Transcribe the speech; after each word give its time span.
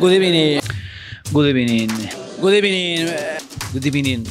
Good 0.00 0.12
evening. 0.12 0.60
Good 1.32 1.46
evening. 1.56 1.88
Good 2.40 2.54
evening. 2.54 3.06
Good 3.72 3.86
evening. 3.86 4.26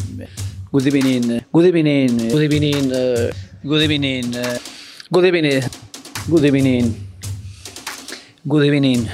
Good 0.71 0.86
evening. 0.88 1.42
Good 1.51 1.66
evening. 1.66 2.17
Good 2.29 2.43
evening. 2.43 2.92
uh, 2.93 3.32
Good 3.63 3.81
evening. 3.84 4.36
uh, 4.36 4.60
Good 5.12 5.26
evening. 5.26 5.63
Good 6.29 6.46
evening. 6.46 7.07
Good 8.47 8.65
evening. 8.65 9.10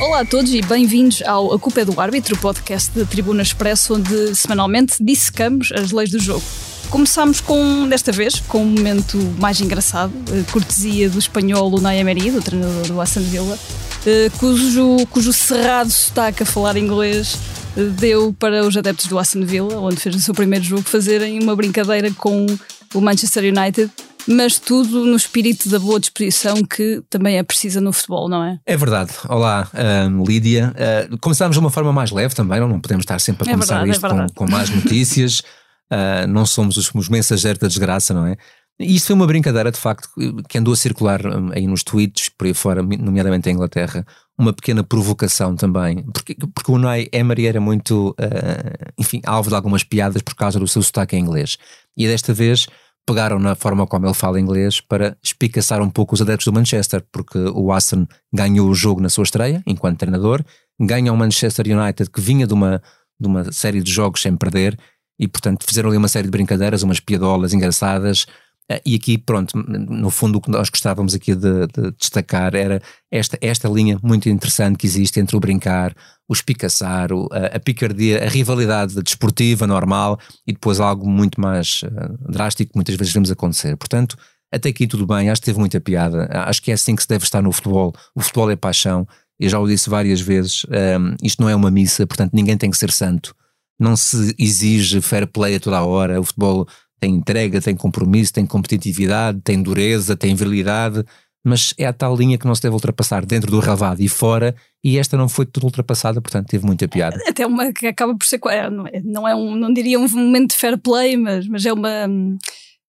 Olá 0.00 0.20
a 0.20 0.24
todos 0.24 0.52
e 0.52 0.60
bem-vindos 0.62 1.22
ao 1.22 1.52
A 1.52 1.58
Culpa 1.58 1.82
é 1.82 1.84
do 1.84 1.98
Árbitro, 2.00 2.36
podcast 2.38 2.90
da 2.98 3.04
Tribuna 3.04 3.42
Expresso, 3.42 3.94
onde 3.94 4.34
semanalmente 4.34 4.96
dissecamos 5.00 5.70
as 5.72 5.92
leis 5.92 6.10
do 6.10 6.18
jogo. 6.18 6.42
Começamos 6.90 7.40
com, 7.40 7.88
desta 7.88 8.10
vez, 8.10 8.40
com 8.40 8.62
um 8.62 8.66
momento 8.66 9.16
mais 9.38 9.60
engraçado, 9.60 10.12
eh, 10.32 10.42
cortesia 10.50 11.08
do 11.08 11.20
espanhol 11.20 11.72
Unai 11.72 12.00
Emery, 12.00 12.32
do 12.32 12.42
treinador 12.42 12.84
do 12.88 13.00
Aston 13.00 13.20
Villa, 13.20 13.56
eh, 14.04 14.28
cujo, 14.38 15.06
cujo 15.08 15.32
cerrado 15.32 15.88
sotaque 15.90 16.42
a 16.42 16.46
falar 16.46 16.76
inglês 16.76 17.38
eh, 17.76 17.84
deu 17.84 18.34
para 18.36 18.66
os 18.66 18.76
adeptos 18.76 19.06
do 19.06 19.20
Aston 19.20 19.44
Villa, 19.44 19.78
onde 19.78 19.96
fez 19.96 20.16
o 20.16 20.20
seu 20.20 20.34
primeiro 20.34 20.64
jogo, 20.64 20.82
fazerem 20.82 21.40
uma 21.40 21.54
brincadeira 21.54 22.10
com 22.10 22.44
o 22.92 23.00
Manchester 23.00 23.44
United, 23.44 23.88
mas 24.26 24.58
tudo 24.58 25.06
no 25.06 25.14
espírito 25.16 25.68
da 25.68 25.78
boa 25.78 26.00
disposição 26.00 26.56
que 26.64 27.00
também 27.08 27.38
é 27.38 27.42
precisa 27.44 27.80
no 27.80 27.92
futebol, 27.92 28.28
não 28.28 28.42
é? 28.42 28.58
É 28.66 28.76
verdade. 28.76 29.12
Olá, 29.28 29.68
ahm, 29.74 30.24
Lídia. 30.24 30.74
Uh, 31.10 31.16
começámos 31.18 31.54
de 31.54 31.60
uma 31.60 31.70
forma 31.70 31.92
mais 31.92 32.10
leve 32.10 32.34
também, 32.34 32.58
não, 32.58 32.80
podemos 32.80 33.04
estar 33.04 33.20
sempre 33.20 33.48
a 33.48 33.50
É 33.50 33.54
começar 33.54 33.74
verdade, 33.84 33.90
é 33.90 33.92
isto 33.92 34.00
com, 34.02 34.08
verdade. 34.08 34.32
com 34.34 34.50
más 34.50 34.70
notícias. 34.70 35.42
Uh, 35.92 36.26
não 36.28 36.46
somos 36.46 36.76
os, 36.76 36.90
os 36.94 37.08
mensageiros 37.08 37.58
da 37.58 37.68
desgraça, 37.68 38.14
não 38.14 38.26
é? 38.26 38.36
E 38.80 38.96
isso 38.96 39.08
foi 39.08 39.14
uma 39.14 39.26
brincadeira, 39.26 39.70
de 39.70 39.78
facto, 39.78 40.08
que 40.48 40.56
andou 40.56 40.72
a 40.72 40.76
circular 40.76 41.24
hum, 41.26 41.50
aí 41.52 41.66
nos 41.66 41.82
tweets, 41.82 42.30
por 42.30 42.46
aí 42.46 42.54
fora, 42.54 42.82
nomeadamente 42.82 43.50
em 43.50 43.52
Inglaterra, 43.52 44.06
uma 44.38 44.54
pequena 44.54 44.82
provocação 44.82 45.54
também, 45.54 46.02
porque, 46.14 46.34
porque 46.34 46.70
o 46.70 46.76
Unai 46.76 47.06
Emery 47.12 47.46
era 47.46 47.60
muito, 47.60 48.10
uh, 48.18 48.92
enfim, 48.98 49.20
alvo 49.26 49.50
de 49.50 49.54
algumas 49.54 49.84
piadas 49.84 50.22
por 50.22 50.34
causa 50.34 50.58
do 50.58 50.66
seu 50.66 50.80
sotaque 50.82 51.14
em 51.14 51.20
inglês. 51.20 51.58
E 51.94 52.06
desta 52.06 52.32
vez 52.32 52.66
pegaram 53.06 53.38
na 53.38 53.54
forma 53.54 53.86
como 53.86 54.06
ele 54.06 54.14
fala 54.14 54.40
inglês 54.40 54.80
para 54.80 55.14
espicaçar 55.22 55.82
um 55.82 55.90
pouco 55.90 56.14
os 56.14 56.22
adeptos 56.22 56.46
do 56.46 56.52
Manchester, 56.52 57.04
porque 57.12 57.38
o 57.38 57.72
Aston 57.72 58.06
ganhou 58.32 58.68
o 58.68 58.74
jogo 58.74 59.00
na 59.00 59.10
sua 59.10 59.24
estreia, 59.24 59.62
enquanto 59.66 59.98
treinador, 59.98 60.42
ganha 60.80 61.12
o 61.12 61.16
Manchester 61.16 61.66
United 61.66 62.08
que 62.10 62.20
vinha 62.20 62.46
de 62.46 62.54
uma, 62.54 62.82
de 63.20 63.26
uma 63.26 63.52
série 63.52 63.82
de 63.82 63.90
jogos 63.90 64.22
sem 64.22 64.34
perder, 64.36 64.78
e 65.20 65.28
portanto 65.28 65.66
fizeram 65.68 65.90
ali 65.90 65.98
uma 65.98 66.08
série 66.08 66.26
de 66.26 66.30
brincadeiras, 66.30 66.82
umas 66.82 66.98
piadolas 66.98 67.52
engraçadas, 67.52 68.26
eh, 68.70 68.80
e 68.86 68.94
aqui, 68.94 69.18
pronto, 69.18 69.58
no 69.58 70.10
fundo 70.10 70.38
o 70.38 70.40
que 70.40 70.50
nós 70.50 70.70
gostávamos 70.70 71.12
aqui 71.12 71.34
de, 71.34 71.66
de 71.66 71.90
destacar 71.98 72.54
era 72.54 72.80
esta, 73.10 73.36
esta 73.40 73.68
linha 73.68 73.98
muito 74.02 74.28
interessante 74.28 74.78
que 74.78 74.86
existe 74.86 75.18
entre 75.18 75.36
o 75.36 75.40
brincar, 75.40 75.94
o 76.28 76.32
espicaçar, 76.32 77.10
a, 77.12 77.56
a 77.56 77.60
picardia, 77.60 78.24
a 78.24 78.28
rivalidade 78.28 78.94
desportiva 79.02 79.66
normal 79.66 80.18
e 80.46 80.52
depois 80.52 80.78
algo 80.78 81.08
muito 81.08 81.40
mais 81.40 81.82
eh, 81.84 81.88
drástico 82.30 82.72
que 82.72 82.78
muitas 82.78 82.94
vezes 82.94 83.12
vemos 83.12 83.30
acontecer. 83.30 83.76
Portanto, 83.76 84.16
até 84.52 84.68
aqui 84.68 84.86
tudo 84.86 85.06
bem, 85.06 85.28
acho 85.28 85.42
que 85.42 85.46
teve 85.46 85.58
muita 85.58 85.80
piada, 85.80 86.28
acho 86.30 86.62
que 86.62 86.70
é 86.70 86.74
assim 86.74 86.96
que 86.96 87.02
se 87.02 87.08
deve 87.08 87.24
estar 87.24 87.42
no 87.42 87.52
futebol. 87.52 87.92
O 88.14 88.20
futebol 88.20 88.50
é 88.50 88.56
paixão, 88.56 89.06
eu 89.38 89.48
já 89.48 89.58
o 89.58 89.66
disse 89.66 89.90
várias 89.90 90.20
vezes, 90.20 90.64
ehm, 90.70 91.14
isto 91.22 91.42
não 91.42 91.48
é 91.48 91.54
uma 91.54 91.70
missa, 91.70 92.06
portanto 92.06 92.32
ninguém 92.34 92.56
tem 92.56 92.70
que 92.70 92.76
ser 92.76 92.90
santo. 92.90 93.34
Não 93.80 93.96
se 93.96 94.34
exige 94.38 95.00
fair 95.00 95.26
play 95.26 95.56
a 95.56 95.60
toda 95.60 95.78
a 95.78 95.84
hora, 95.84 96.20
o 96.20 96.24
futebol 96.24 96.68
tem 97.00 97.14
entrega, 97.14 97.60
tem 97.60 97.74
compromisso, 97.74 98.32
tem 98.32 98.44
competitividade, 98.44 99.40
tem 99.42 99.62
dureza, 99.62 100.14
tem 100.14 100.34
virilidade, 100.34 101.02
mas 101.44 101.72
é 101.78 101.86
a 101.86 101.92
tal 101.92 102.14
linha 102.14 102.36
que 102.36 102.46
não 102.46 102.54
se 102.54 102.60
deve 102.60 102.74
ultrapassar 102.74 103.24
dentro 103.24 103.50
do 103.50 103.58
relvado 103.58 104.02
e 104.02 104.08
fora, 104.08 104.54
e 104.84 104.98
esta 104.98 105.16
não 105.16 105.28
foi 105.28 105.46
tudo 105.46 105.64
ultrapassada, 105.64 106.20
portanto 106.20 106.48
teve 106.48 106.66
muita 106.66 106.86
piada. 106.86 107.18
até 107.26 107.46
uma 107.46 107.72
que 107.72 107.86
acaba 107.86 108.14
por 108.14 108.26
ser 108.26 108.38
é, 108.48 108.68
não 108.68 108.86
é, 108.86 109.00
não 109.02 109.28
é 109.28 109.34
um 109.34 109.56
não 109.56 109.72
diria 109.72 109.98
um 109.98 110.08
momento 110.08 110.50
de 110.50 110.56
fair 110.56 110.76
play 110.78 111.16
mas, 111.16 111.46
mas 111.48 111.64
é 111.64 111.72
uma 111.72 112.06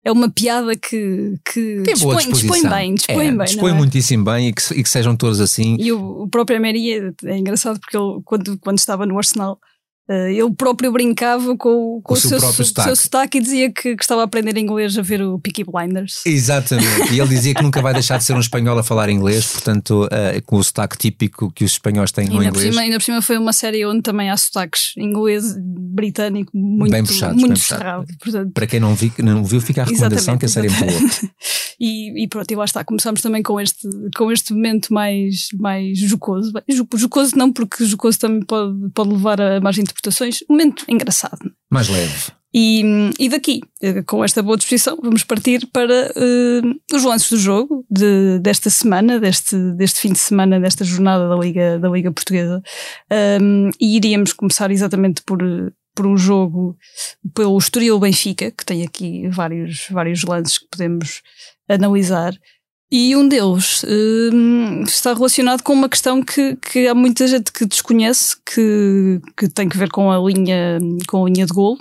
é 0.04 0.10
uma 0.10 0.30
piada 0.30 0.74
que, 0.76 1.34
que 1.52 1.82
dispõe, 1.82 2.30
dispõe 2.32 2.62
bem 2.68 2.94
dispõe 2.94 3.26
É, 3.28 3.32
bem 3.32 3.46
dispõe 3.46 3.70
é? 3.70 3.74
muitíssimo 3.74 4.24
bem 4.24 4.48
e 4.48 4.52
que, 4.52 4.62
e 4.74 4.82
que 4.82 4.88
sejam 4.88 5.14
todos 5.14 5.40
assim. 5.40 5.76
e 5.78 5.92
o, 5.92 6.22
o 6.22 6.28
próprio 6.28 6.56
Emery 6.56 6.92
é, 6.92 7.12
é 7.26 7.38
engraçado 7.38 7.78
porque 7.78 7.96
ele 7.96 8.20
quando, 8.24 8.58
quando 8.58 8.78
estava 8.78 9.06
no 9.06 9.16
Arsenal 9.16 9.58
ele 10.30 10.50
próprio 10.56 10.92
brincava 10.92 11.56
com, 11.56 12.00
com 12.02 12.14
o 12.14 12.16
seu 12.16 12.38
próprio 12.38 12.64
seu 12.64 12.64
sotaque. 12.64 12.96
sotaque 12.96 13.38
e 13.38 13.40
dizia 13.40 13.72
que, 13.72 13.96
que 13.96 14.02
estava 14.02 14.22
a 14.22 14.24
aprender 14.24 14.56
inglês 14.56 14.98
a 14.98 15.02
ver 15.02 15.22
o 15.22 15.38
Peaky 15.38 15.64
Blinders 15.64 16.22
Exatamente, 16.26 17.12
e 17.12 17.20
ele 17.20 17.28
dizia 17.28 17.54
que 17.54 17.62
nunca 17.62 17.80
vai 17.80 17.92
deixar 17.92 18.18
de 18.18 18.24
ser 18.24 18.34
um 18.34 18.40
espanhol 18.40 18.78
a 18.78 18.82
falar 18.82 19.08
inglês, 19.08 19.46
portanto, 19.46 20.08
eh, 20.10 20.40
com 20.44 20.56
o 20.56 20.64
sotaque 20.64 20.96
típico 20.98 21.52
que 21.52 21.64
os 21.64 21.72
espanhóis 21.72 22.10
têm 22.12 22.26
e 22.26 22.30
no 22.30 22.42
inglês. 22.42 22.68
cima, 22.68 22.82
ainda 22.82 22.96
por 22.96 23.04
cima 23.04 23.22
foi 23.22 23.38
uma 23.38 23.52
série 23.52 23.84
onde 23.86 24.02
também 24.02 24.30
há 24.30 24.36
sotaques 24.36 24.92
inglês 24.96 25.54
britânico 25.58 26.50
muito, 26.54 26.90
Bem 26.90 27.04
puxados, 27.04 27.40
muito 27.40 27.54
bem 27.54 27.62
cerrado 27.62 28.06
portanto 28.18 28.52
Para 28.52 28.66
quem 28.66 28.80
não, 28.80 28.94
vi, 28.94 29.12
não 29.18 29.44
viu, 29.44 29.60
fica 29.60 29.82
a 29.82 29.84
recomendação 29.84 30.36
que 30.36 30.46
a 30.46 30.48
série 30.48 30.68
é 30.68 30.70
muito 30.70 30.86
boa. 30.86 31.10
E, 31.80 32.24
e 32.24 32.28
pronto, 32.28 32.50
e 32.50 32.56
lá 32.56 32.64
está, 32.64 32.84
começamos 32.84 33.22
também 33.22 33.42
com 33.42 33.58
este, 33.58 33.88
com 34.14 34.30
este 34.30 34.52
momento 34.52 34.92
mais, 34.92 35.48
mais 35.58 35.98
jocoso. 35.98 36.52
Jocoso 36.94 37.38
não, 37.38 37.50
porque 37.50 37.84
jocoso 37.86 38.18
também 38.18 38.42
pode, 38.42 38.90
pode 38.90 39.10
levar 39.10 39.40
a 39.40 39.60
mais 39.60 39.78
interpretações. 39.78 40.42
Um 40.42 40.52
momento 40.52 40.84
engraçado. 40.88 41.50
Mais 41.70 41.88
leve. 41.88 42.40
E, 42.52 42.82
e 43.18 43.28
daqui, 43.28 43.60
eh, 43.80 44.02
com 44.02 44.24
esta 44.24 44.42
boa 44.42 44.56
disposição, 44.56 44.98
vamos 45.00 45.22
partir 45.22 45.66
para 45.66 46.12
eh, 46.16 46.60
os 46.92 47.04
lances 47.04 47.30
do 47.30 47.36
jogo 47.36 47.86
de, 47.88 48.40
desta 48.40 48.68
semana, 48.68 49.20
deste, 49.20 49.56
deste 49.74 50.00
fim 50.00 50.12
de 50.12 50.18
semana, 50.18 50.58
desta 50.58 50.84
jornada 50.84 51.28
da 51.28 51.36
Liga, 51.36 51.78
da 51.78 51.88
Liga 51.88 52.10
Portuguesa. 52.10 52.60
Um, 53.40 53.70
e 53.80 53.96
iríamos 53.96 54.32
começar 54.32 54.68
exatamente 54.72 55.22
por, 55.22 55.38
por 55.94 56.06
um 56.06 56.16
jogo 56.16 56.76
pelo 57.34 57.56
Estoril 57.56 58.00
Benfica, 58.00 58.50
que 58.50 58.66
tem 58.66 58.82
aqui 58.82 59.28
vários, 59.28 59.86
vários 59.88 60.24
lances 60.24 60.58
que 60.58 60.66
podemos 60.68 61.22
analisar. 61.74 62.34
E 62.92 63.14
um 63.14 63.28
deles 63.28 63.84
hum, 64.32 64.82
está 64.82 65.14
relacionado 65.14 65.62
com 65.62 65.72
uma 65.72 65.88
questão 65.88 66.22
que, 66.22 66.56
que 66.56 66.88
há 66.88 66.94
muita 66.94 67.26
gente 67.28 67.52
que 67.52 67.64
desconhece, 67.64 68.36
que, 68.44 69.20
que 69.36 69.48
tem 69.48 69.68
que 69.68 69.78
ver 69.78 69.90
com 69.90 70.10
a 70.10 70.18
linha, 70.18 70.78
com 71.06 71.24
a 71.24 71.30
linha 71.30 71.46
de 71.46 71.52
golo, 71.52 71.78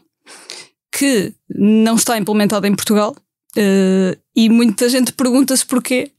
que 0.92 1.34
não 1.50 1.96
está 1.96 2.18
implementada 2.18 2.68
em 2.68 2.76
Portugal. 2.76 3.16
eh, 3.58 4.18
e 4.36 4.50
muita 4.50 4.88
gente 4.88 5.12
pergunta-se 5.14 5.66
porquê. 5.66 6.12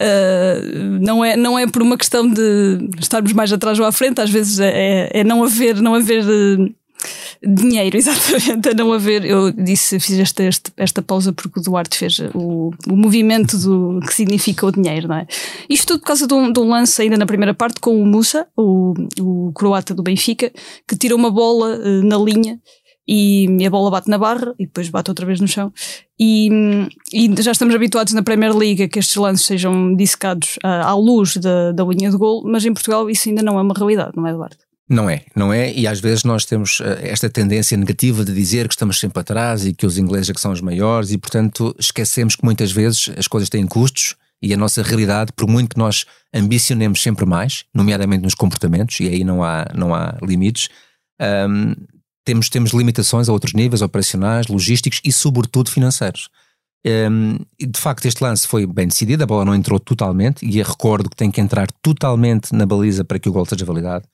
Eh, 0.00 0.60
não, 1.02 1.22
é, 1.22 1.36
não 1.36 1.58
é 1.58 1.66
por 1.66 1.82
uma 1.82 1.98
questão 1.98 2.26
de 2.26 2.88
estarmos 2.98 3.34
mais 3.34 3.52
atrás 3.52 3.78
ou 3.78 3.84
à 3.84 3.92
frente, 3.92 4.22
às 4.22 4.30
vezes 4.30 4.58
é, 4.58 5.10
é 5.12 5.22
não 5.22 5.44
haver, 5.44 5.76
não 5.82 5.94
haver 5.94 6.24
eh, 6.24 6.72
dinheiro, 7.42 7.96
exatamente, 7.98 8.68
é 8.68 8.74
não 8.74 8.92
haver. 8.92 9.24
Eu 9.24 9.50
disse, 9.52 9.98
fiz 10.00 10.18
esta, 10.18 10.42
este- 10.44 10.72
esta 10.76 11.02
pausa 11.02 11.32
porque 11.32 11.60
o 11.60 11.62
Duarte 11.62 11.96
fez 11.96 12.18
o, 12.34 12.70
o 12.88 12.96
movimento 12.96 13.56
do 13.58 14.00
que 14.06 14.14
significa 14.14 14.66
o 14.66 14.72
dinheiro, 14.72 15.08
não 15.08 15.16
é? 15.16 15.26
Isto 15.68 15.88
tudo 15.88 16.00
por 16.00 16.06
causa 16.06 16.26
de 16.26 16.34
um, 16.34 16.52
de 16.52 16.60
um 16.60 16.68
lance 16.68 17.00
ainda 17.02 17.16
na 17.16 17.26
primeira 17.26 17.54
parte 17.54 17.80
com 17.80 18.00
o 18.00 18.06
Musa, 18.06 18.46
o, 18.56 18.94
o 19.20 19.52
croata 19.54 19.94
do 19.94 20.02
Benfica, 20.02 20.52
que 20.86 20.96
tira 20.96 21.14
uma 21.16 21.30
bola 21.30 21.76
eh, 21.82 22.02
na 22.02 22.16
linha 22.16 22.60
e 23.08 23.48
a 23.66 23.70
bola 23.70 23.90
bate 23.90 24.08
na 24.08 24.16
barra 24.18 24.54
e 24.56 24.66
depois 24.66 24.88
bate 24.88 25.10
outra 25.10 25.26
vez 25.26 25.40
no 25.40 25.48
chão. 25.48 25.72
E, 26.18 26.48
e 27.12 27.42
já 27.42 27.50
estamos 27.50 27.74
habituados 27.74 28.12
na 28.12 28.22
Premier 28.22 28.54
League 28.56 28.82
a 28.84 28.88
que 28.88 28.98
estes 29.00 29.16
lances 29.16 29.46
sejam 29.46 29.96
dissecados 29.96 30.58
à, 30.62 30.90
à 30.90 30.94
luz 30.94 31.36
da, 31.36 31.72
da 31.72 31.82
linha 31.84 32.10
de 32.10 32.16
gol, 32.16 32.44
mas 32.46 32.64
em 32.64 32.72
Portugal 32.72 33.10
isso 33.10 33.28
ainda 33.28 33.42
não 33.42 33.58
é 33.58 33.62
uma 33.62 33.74
realidade, 33.76 34.12
não 34.14 34.26
é, 34.26 34.30
Eduardo? 34.30 34.56
Não 34.90 35.08
é, 35.08 35.24
não 35.36 35.52
é, 35.52 35.72
e 35.72 35.86
às 35.86 36.00
vezes 36.00 36.24
nós 36.24 36.44
temos 36.44 36.80
eh, 36.80 37.10
esta 37.10 37.30
tendência 37.30 37.76
negativa 37.76 38.24
de 38.24 38.34
dizer 38.34 38.66
que 38.66 38.74
estamos 38.74 38.98
sempre 38.98 39.20
atrás 39.20 39.64
e 39.64 39.72
que 39.72 39.86
os 39.86 39.96
ingleses 39.96 40.30
é 40.30 40.34
que 40.34 40.40
são 40.40 40.50
os 40.50 40.60
maiores 40.60 41.12
e 41.12 41.18
portanto 41.18 41.72
esquecemos 41.78 42.34
que 42.34 42.44
muitas 42.44 42.72
vezes 42.72 43.08
as 43.16 43.28
coisas 43.28 43.48
têm 43.48 43.68
custos 43.68 44.16
e 44.42 44.52
a 44.52 44.56
nossa 44.56 44.82
realidade, 44.82 45.32
por 45.32 45.48
muito 45.48 45.70
que 45.70 45.78
nós 45.78 46.06
ambicionemos 46.34 47.00
sempre 47.00 47.24
mais, 47.24 47.64
nomeadamente 47.72 48.24
nos 48.24 48.34
comportamentos, 48.34 48.98
e 48.98 49.06
aí 49.06 49.22
não 49.22 49.44
há, 49.44 49.66
não 49.76 49.94
há 49.94 50.16
limites, 50.22 50.68
ahm, 51.20 51.74
temos, 52.24 52.48
temos 52.48 52.72
limitações 52.72 53.28
a 53.28 53.32
outros 53.32 53.52
níveis 53.52 53.82
operacionais, 53.82 54.48
logísticos 54.48 55.00
e 55.04 55.12
sobretudo 55.12 55.70
financeiros. 55.70 56.28
Um, 56.86 57.36
de 57.60 57.78
facto, 57.78 58.06
este 58.06 58.22
lance 58.24 58.48
foi 58.48 58.66
bem 58.66 58.88
decidido, 58.88 59.22
a 59.22 59.26
bola 59.26 59.44
não 59.44 59.54
entrou 59.54 59.78
totalmente, 59.78 60.44
e 60.44 60.62
recordo 60.62 61.10
que 61.10 61.16
tem 61.16 61.30
que 61.30 61.40
entrar 61.40 61.70
totalmente 61.82 62.54
na 62.54 62.64
baliza 62.64 63.04
para 63.04 63.18
que 63.18 63.28
o 63.28 63.32
gol 63.32 63.44
seja 63.44 63.64
validado. 63.64 64.06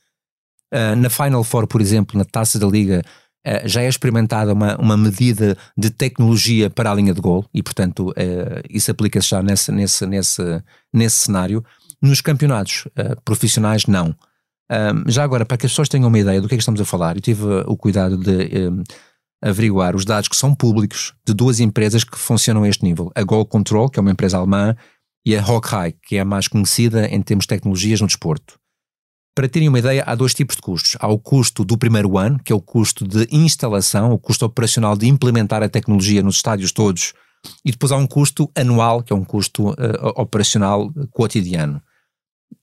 Uh, 0.76 0.94
na 0.94 1.08
Final 1.08 1.42
Four, 1.42 1.66
por 1.66 1.80
exemplo, 1.80 2.18
na 2.18 2.24
taça 2.24 2.58
da 2.58 2.66
Liga, 2.66 3.02
uh, 3.46 3.66
já 3.66 3.80
é 3.80 3.88
experimentada 3.88 4.52
uma, 4.52 4.76
uma 4.76 4.94
medida 4.94 5.56
de 5.74 5.88
tecnologia 5.88 6.68
para 6.68 6.90
a 6.90 6.94
linha 6.94 7.14
de 7.14 7.20
gol, 7.20 7.46
e 7.54 7.62
portanto 7.62 8.10
uh, 8.10 8.62
isso 8.68 8.90
aplica-se 8.90 9.30
já 9.30 9.42
nesse, 9.42 9.72
nesse, 9.72 10.06
nesse, 10.06 10.62
nesse 10.92 11.16
cenário. 11.16 11.64
Nos 12.02 12.20
campeonatos 12.20 12.86
profissionais, 13.24 13.86
não. 13.86 14.14
Já 15.06 15.24
agora, 15.24 15.46
para 15.46 15.56
que 15.56 15.64
as 15.64 15.72
pessoas 15.72 15.88
tenham 15.88 16.08
uma 16.08 16.18
ideia 16.18 16.42
do 16.42 16.46
que 16.46 16.54
é 16.54 16.58
que 16.58 16.62
estamos 16.62 16.78
a 16.78 16.84
falar, 16.84 17.16
eu 17.16 17.22
tive 17.22 17.42
o 17.66 17.74
cuidado 17.74 18.18
de 18.18 18.68
um, 18.68 18.82
averiguar 19.42 19.96
os 19.96 20.04
dados 20.04 20.28
que 20.28 20.36
são 20.36 20.54
públicos 20.54 21.14
de 21.26 21.32
duas 21.32 21.58
empresas 21.58 22.04
que 22.04 22.18
funcionam 22.18 22.64
a 22.64 22.68
este 22.68 22.84
nível. 22.84 23.10
A 23.14 23.22
Goal 23.22 23.46
Control, 23.46 23.88
que 23.88 23.98
é 23.98 24.02
uma 24.02 24.10
empresa 24.10 24.36
alemã, 24.36 24.76
e 25.24 25.34
a 25.34 25.42
Hawkeye, 25.42 25.96
que 26.02 26.16
é 26.16 26.20
a 26.20 26.24
mais 26.24 26.48
conhecida 26.48 27.06
em 27.06 27.22
termos 27.22 27.44
de 27.44 27.48
tecnologias 27.48 28.00
no 28.02 28.06
desporto. 28.06 28.58
Para 29.36 29.50
terem 29.50 29.68
uma 29.68 29.78
ideia, 29.78 30.02
há 30.06 30.14
dois 30.14 30.32
tipos 30.32 30.56
de 30.56 30.62
custos. 30.62 30.96
Há 30.98 31.08
o 31.08 31.18
custo 31.18 31.62
do 31.62 31.76
primeiro 31.76 32.16
ano, 32.16 32.40
que 32.42 32.50
é 32.50 32.56
o 32.56 32.60
custo 32.60 33.06
de 33.06 33.28
instalação, 33.30 34.10
o 34.10 34.18
custo 34.18 34.46
operacional 34.46 34.96
de 34.96 35.06
implementar 35.08 35.62
a 35.62 35.68
tecnologia 35.68 36.22
nos 36.22 36.36
estádios 36.36 36.72
todos, 36.72 37.12
e 37.62 37.70
depois 37.70 37.92
há 37.92 37.98
um 37.98 38.06
custo 38.06 38.50
anual, 38.54 39.02
que 39.02 39.12
é 39.12 39.16
um 39.16 39.22
custo 39.22 39.72
uh, 39.72 39.74
operacional 40.16 40.90
cotidiano. 41.10 41.82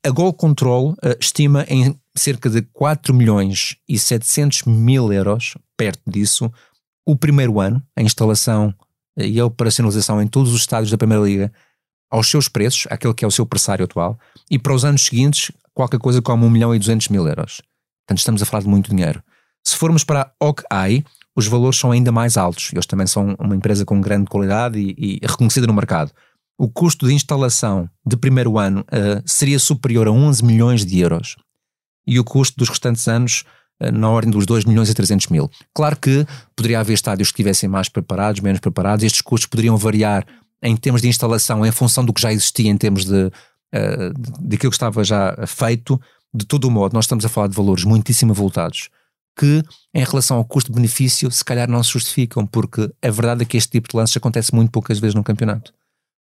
A 0.04 0.10
Goal 0.10 0.34
Control 0.34 0.94
uh, 0.94 1.16
estima 1.20 1.64
em 1.70 1.96
cerca 2.18 2.50
de 2.50 2.64
4 2.64 3.14
milhões 3.14 3.78
e 3.88 4.00
700 4.00 4.64
mil 4.64 5.14
euros, 5.14 5.54
perto 5.78 6.02
disso, 6.10 6.52
o 7.06 7.16
primeiro 7.16 7.60
ano, 7.60 7.84
a 7.96 8.02
instalação 8.02 8.74
e 9.16 9.40
a 9.40 9.46
operacionalização 9.46 10.20
em 10.20 10.28
todos 10.28 10.52
os 10.52 10.62
estádios 10.62 10.90
da 10.90 10.98
Primeira 10.98 11.24
Liga 11.24 11.54
aos 12.10 12.28
seus 12.28 12.48
preços, 12.48 12.88
aquele 12.90 13.14
que 13.14 13.24
é 13.24 13.28
o 13.28 13.32
seu 13.32 13.46
pressário 13.46 13.86
atual, 13.86 14.18
e 14.50 14.58
para 14.58 14.74
os 14.74 14.84
anos 14.84 15.06
seguintes, 15.06 15.52
qualquer 15.74 16.00
coisa 16.00 16.22
como 16.22 16.46
1 16.46 16.50
milhão 16.50 16.76
e 16.76 16.80
200 16.80 17.10
mil 17.10 17.28
euros. 17.28 17.62
Portanto, 18.06 18.20
estamos 18.20 18.42
a 18.42 18.46
falar 18.46 18.64
de 18.64 18.70
muito 18.70 18.90
dinheiro. 18.90 19.24
Se 19.64 19.76
formos 19.76 20.04
para 20.04 20.22
a 20.22 20.32
Hawkeye, 20.46 21.04
os 21.36 21.48
valores 21.48 21.80
são 21.80 21.92
ainda 21.92 22.12
mais 22.12 22.38
altos. 22.38 22.72
Eles 22.74 22.86
também 22.86 23.08
são 23.08 23.36
uma 23.40 23.56
empresa 23.56 23.86
com 23.86 24.00
grande 24.02 24.28
qualidade 24.28 24.80
e, 24.80 24.96
e 24.98 25.20
reconhecida 25.26 25.66
no 25.66 25.74
mercado. 25.74 26.12
O 26.58 26.70
custo 26.70 27.08
de 27.08 27.14
instalação 27.14 27.90
de 28.06 28.16
primeiro 28.16 28.60
ano 28.60 28.82
uh, 28.82 29.24
seria 29.26 29.58
superior 29.58 30.08
a 30.08 30.12
11 30.12 30.44
milhões 30.46 30.86
de 30.86 31.00
euros 31.00 31.36
e 32.06 32.20
o 32.20 32.24
custo 32.24 32.58
dos 32.58 32.70
restantes 32.70 33.08
anos 33.08 33.44
uh, 33.82 33.92
na 33.92 34.10
ordem 34.10 34.32
dos 34.32 34.46
2 34.46 34.66
milhões 34.66 34.90
e 34.90 34.94
300 34.94 35.28
mil. 35.28 35.50
Claro 35.74 35.98
que 35.98 36.28
poderia 36.56 36.80
haver 36.80 36.94
estádios 36.94 37.30
que 37.30 37.34
estivessem 37.34 37.68
mais 37.68 37.90
preparados, 37.90 38.42
menos 38.42 38.60
preparados, 38.60 39.04
estes 39.04 39.22
custos 39.22 39.48
poderiam 39.48 39.76
variar 39.78 40.26
em 40.62 40.78
termos 40.78 41.02
de 41.02 41.08
instalação 41.08 41.66
em 41.66 41.72
função 41.72 42.06
do 42.06 42.14
que 42.14 42.22
já 42.22 42.32
existia 42.32 42.70
em 42.70 42.78
termos 42.78 43.04
de, 43.04 43.32
uh, 43.74 44.14
daquilo 44.40 44.72
que 44.72 44.76
estava 44.76 45.04
já 45.04 45.36
feito. 45.48 46.00
De 46.34 46.46
todo 46.46 46.66
o 46.66 46.72
modo, 46.72 46.94
nós 46.94 47.06
estamos 47.06 47.26
a 47.26 47.30
falar 47.30 47.48
de 47.48 47.56
valores 47.56 47.84
muitíssimo 47.84 48.34
voltados 48.34 48.90
que, 49.38 49.64
em 49.94 50.04
relação 50.04 50.38
ao 50.38 50.46
custo-benefício, 50.46 51.30
se 51.32 51.44
calhar 51.44 51.70
não 51.70 51.84
se 51.84 51.92
justificam, 51.92 52.46
porque 52.46 52.92
a 53.02 53.12
verdade 53.12 53.44
é 53.44 53.46
que 53.46 53.58
este 53.58 53.72
tipo 53.72 53.90
de 53.90 53.98
lances 53.98 54.16
acontece 54.16 54.54
muito 54.54 54.72
poucas 54.72 55.00
vezes 55.00 55.16
no 55.16 55.24
campeonato. 55.24 55.74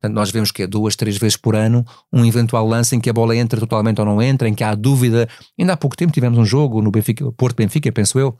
Portanto, 0.00 0.14
nós 0.14 0.30
vemos 0.30 0.52
que 0.52 0.62
é 0.62 0.66
duas, 0.66 0.94
três 0.94 1.16
vezes 1.16 1.36
por 1.36 1.56
ano 1.56 1.84
um 2.12 2.24
eventual 2.24 2.66
lance 2.66 2.94
em 2.94 3.00
que 3.00 3.10
a 3.10 3.12
bola 3.12 3.34
entra 3.34 3.58
totalmente 3.58 3.98
ou 3.98 4.06
não 4.06 4.22
entra, 4.22 4.48
em 4.48 4.54
que 4.54 4.62
há 4.62 4.74
dúvida. 4.74 5.28
Ainda 5.58 5.72
há 5.72 5.76
pouco 5.76 5.96
tempo 5.96 6.12
tivemos 6.12 6.38
um 6.38 6.44
jogo 6.44 6.80
no 6.80 6.90
Benfica, 6.90 7.30
Porto 7.32 7.56
Benfica, 7.56 7.90
penso 7.90 8.18
eu, 8.18 8.38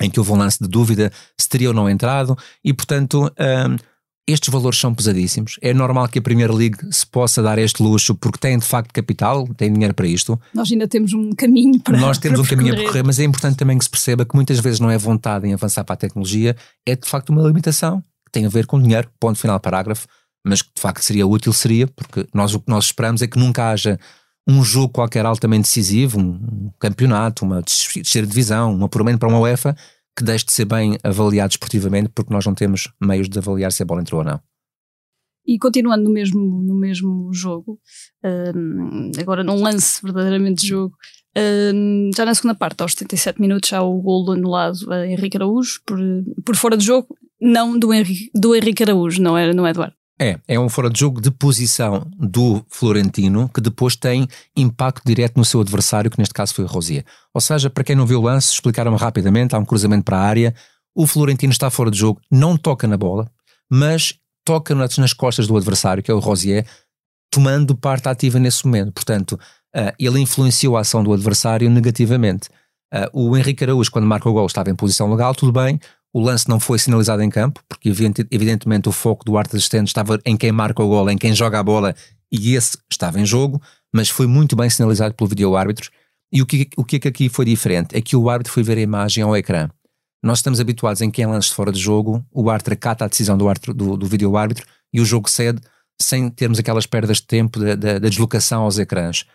em 0.00 0.08
que 0.08 0.18
houve 0.18 0.32
um 0.32 0.36
lance 0.36 0.58
de 0.62 0.68
dúvida 0.68 1.12
se 1.38 1.48
teria 1.48 1.68
ou 1.68 1.74
não 1.74 1.88
entrado, 1.88 2.36
e 2.64 2.72
portanto. 2.72 3.30
Um, 3.38 3.95
estes 4.26 4.52
valores 4.52 4.78
são 4.78 4.92
pesadíssimos. 4.92 5.56
É 5.62 5.72
normal 5.72 6.08
que 6.08 6.18
a 6.18 6.22
Premier 6.22 6.52
League 6.52 6.78
se 6.90 7.06
possa 7.06 7.40
dar 7.40 7.58
este 7.58 7.82
luxo 7.82 8.14
porque 8.14 8.38
tem 8.38 8.58
de 8.58 8.64
facto 8.64 8.92
capital, 8.92 9.46
tem 9.56 9.72
dinheiro 9.72 9.94
para 9.94 10.06
isto. 10.06 10.38
Nós 10.52 10.70
ainda 10.70 10.88
temos 10.88 11.12
um 11.12 11.30
caminho 11.30 11.78
para 11.80 11.96
Nós 11.96 12.18
temos 12.18 12.40
para 12.40 12.46
um 12.46 12.48
caminho 12.48 12.74
a 12.74 12.76
percorrer, 12.76 13.04
mas 13.04 13.18
é 13.20 13.24
importante 13.24 13.56
também 13.56 13.78
que 13.78 13.84
se 13.84 13.90
perceba 13.90 14.24
que 14.24 14.34
muitas 14.34 14.58
vezes 14.58 14.80
não 14.80 14.90
é 14.90 14.98
vontade 14.98 15.46
em 15.46 15.54
avançar 15.54 15.84
para 15.84 15.94
a 15.94 15.96
tecnologia, 15.96 16.56
é 16.84 16.96
de 16.96 17.08
facto 17.08 17.30
uma 17.30 17.42
limitação 17.42 18.02
que 18.24 18.32
tem 18.32 18.44
a 18.44 18.48
ver 18.48 18.66
com 18.66 18.82
dinheiro, 18.82 19.08
ponto 19.20 19.38
final 19.38 19.60
parágrafo, 19.60 20.08
mas 20.44 20.60
que 20.60 20.70
de 20.74 20.80
facto 20.80 21.02
seria 21.02 21.26
útil, 21.26 21.52
seria, 21.52 21.86
porque 21.86 22.26
nós 22.34 22.52
o 22.54 22.60
que 22.60 22.68
nós 22.68 22.86
esperamos 22.86 23.22
é 23.22 23.28
que 23.28 23.38
nunca 23.38 23.70
haja 23.70 23.98
um 24.48 24.62
jogo 24.62 24.92
qualquer 24.92 25.26
altamente 25.26 25.62
decisivo, 25.62 26.20
um 26.20 26.70
campeonato, 26.78 27.44
uma 27.44 27.62
terceira 27.62 28.26
divisão, 28.26 28.74
um 28.74 28.84
apuramento 28.84 29.18
para 29.18 29.28
uma 29.28 29.40
UEFA, 29.40 29.76
que 30.16 30.24
deixe 30.24 30.46
de 30.46 30.52
ser 30.52 30.64
bem 30.64 30.96
avaliado 31.04 31.52
esportivamente 31.52 32.08
porque 32.14 32.32
nós 32.32 32.46
não 32.46 32.54
temos 32.54 32.88
meios 33.00 33.28
de 33.28 33.38
avaliar 33.38 33.70
se 33.70 33.82
a 33.82 33.86
bola 33.86 34.00
entrou 34.00 34.20
ou 34.20 34.26
não. 34.26 34.40
E 35.46 35.58
continuando 35.58 36.02
no 36.02 36.10
mesmo, 36.10 36.40
no 36.40 36.74
mesmo 36.74 37.32
jogo, 37.32 37.78
um, 38.54 39.10
agora 39.20 39.44
num 39.44 39.62
lance 39.62 40.02
verdadeiramente 40.02 40.62
de 40.62 40.68
jogo, 40.68 40.96
um, 41.72 42.10
já 42.16 42.24
na 42.24 42.34
segunda 42.34 42.54
parte, 42.54 42.80
aos 42.80 42.92
77 42.92 43.40
minutos, 43.40 43.72
há 43.72 43.82
o 43.82 44.00
golo 44.00 44.32
anulado 44.32 44.90
a 44.90 45.06
Henrique 45.06 45.36
Araújo 45.36 45.80
por, 45.86 45.98
por 46.44 46.56
fora 46.56 46.76
de 46.76 46.84
jogo, 46.84 47.16
não 47.40 47.78
do 47.78 47.94
Henrique, 47.94 48.30
do 48.34 48.56
Henrique 48.56 48.82
Araújo, 48.82 49.22
não 49.22 49.38
é, 49.38 49.52
não 49.52 49.66
é 49.66 49.70
Eduardo. 49.70 49.95
É, 50.18 50.38
é 50.48 50.58
um 50.58 50.68
fora 50.68 50.88
de 50.88 50.98
jogo 50.98 51.20
de 51.20 51.30
posição 51.30 52.06
do 52.18 52.64
Florentino 52.68 53.50
que 53.50 53.60
depois 53.60 53.94
tem 53.96 54.26
impacto 54.56 55.02
direto 55.04 55.36
no 55.36 55.44
seu 55.44 55.60
adversário, 55.60 56.10
que 56.10 56.18
neste 56.18 56.32
caso 56.32 56.54
foi 56.54 56.64
o 56.64 56.68
Rosier. 56.68 57.04
Ou 57.34 57.40
seja, 57.40 57.68
para 57.68 57.84
quem 57.84 57.94
não 57.94 58.06
viu 58.06 58.20
o 58.20 58.22
lance, 58.22 58.50
explicaram 58.52 58.94
rapidamente: 58.96 59.54
há 59.54 59.58
um 59.58 59.64
cruzamento 59.64 60.04
para 60.04 60.16
a 60.16 60.22
área, 60.22 60.54
o 60.94 61.06
Florentino 61.06 61.52
está 61.52 61.68
fora 61.68 61.90
de 61.90 61.98
jogo, 61.98 62.20
não 62.30 62.56
toca 62.56 62.88
na 62.88 62.96
bola, 62.96 63.30
mas 63.70 64.14
toca 64.42 64.74
nas 64.74 65.12
costas 65.12 65.46
do 65.46 65.56
adversário, 65.56 66.02
que 66.02 66.10
é 66.10 66.14
o 66.14 66.18
Rosier, 66.18 66.66
tomando 67.30 67.76
parte 67.76 68.08
ativa 68.08 68.38
nesse 68.38 68.64
momento. 68.64 68.92
Portanto, 68.92 69.32
uh, 69.32 69.92
ele 69.98 70.20
influenciou 70.20 70.78
a 70.78 70.80
ação 70.80 71.04
do 71.04 71.12
adversário 71.12 71.68
negativamente. 71.68 72.48
Uh, 72.94 73.28
o 73.28 73.36
Henrique 73.36 73.64
Araújo, 73.64 73.90
quando 73.90 74.06
marca 74.06 74.28
o 74.28 74.32
gol, 74.32 74.46
estava 74.46 74.70
em 74.70 74.74
posição 74.74 75.10
legal, 75.10 75.34
tudo 75.34 75.52
bem 75.52 75.78
o 76.16 76.20
lance 76.20 76.48
não 76.48 76.58
foi 76.58 76.78
sinalizado 76.78 77.22
em 77.22 77.28
campo, 77.28 77.62
porque 77.68 77.90
evidentemente 78.30 78.88
o 78.88 78.92
foco 78.92 79.22
do 79.22 79.36
arte 79.36 79.54
assistente 79.54 79.88
estava 79.88 80.18
em 80.24 80.34
quem 80.34 80.50
marca 80.50 80.82
o 80.82 80.88
gol, 80.88 81.10
em 81.10 81.18
quem 81.18 81.34
joga 81.34 81.60
a 81.60 81.62
bola, 81.62 81.94
e 82.32 82.54
esse 82.54 82.78
estava 82.90 83.20
em 83.20 83.26
jogo, 83.26 83.60
mas 83.92 84.08
foi 84.08 84.26
muito 84.26 84.56
bem 84.56 84.70
sinalizado 84.70 85.14
pelo 85.14 85.28
vídeo 85.28 85.54
árbitro. 85.54 85.90
E 86.32 86.40
o 86.40 86.46
que, 86.46 86.70
o 86.74 86.82
que 86.86 86.96
é 86.96 86.98
que 87.00 87.08
aqui 87.08 87.28
foi 87.28 87.44
diferente? 87.44 87.94
É 87.94 88.00
que 88.00 88.16
o 88.16 88.30
árbitro 88.30 88.50
foi 88.50 88.62
ver 88.62 88.78
a 88.78 88.80
imagem 88.80 89.22
ao 89.22 89.36
ecrã. 89.36 89.68
Nós 90.22 90.38
estamos 90.38 90.58
habituados 90.58 91.02
em 91.02 91.10
que 91.10 91.20
em 91.20 91.26
lances 91.26 91.50
fora 91.50 91.70
de 91.70 91.78
jogo, 91.78 92.24
o 92.32 92.48
árbitro 92.48 92.72
acata 92.72 93.04
a 93.04 93.08
decisão 93.08 93.36
do, 93.36 93.46
árbitro, 93.46 93.74
do, 93.74 93.94
do 93.98 94.06
vídeo 94.06 94.34
árbitro 94.38 94.64
e 94.94 95.02
o 95.02 95.04
jogo 95.04 95.28
cede 95.28 95.60
sem 96.00 96.30
termos 96.30 96.58
aquelas 96.58 96.86
perdas 96.86 97.18
de 97.18 97.26
tempo 97.26 97.60
da, 97.60 97.74
da, 97.74 97.98
da 97.98 98.08
deslocação 98.08 98.62
aos 98.62 98.78
ecrãs. 98.78 99.26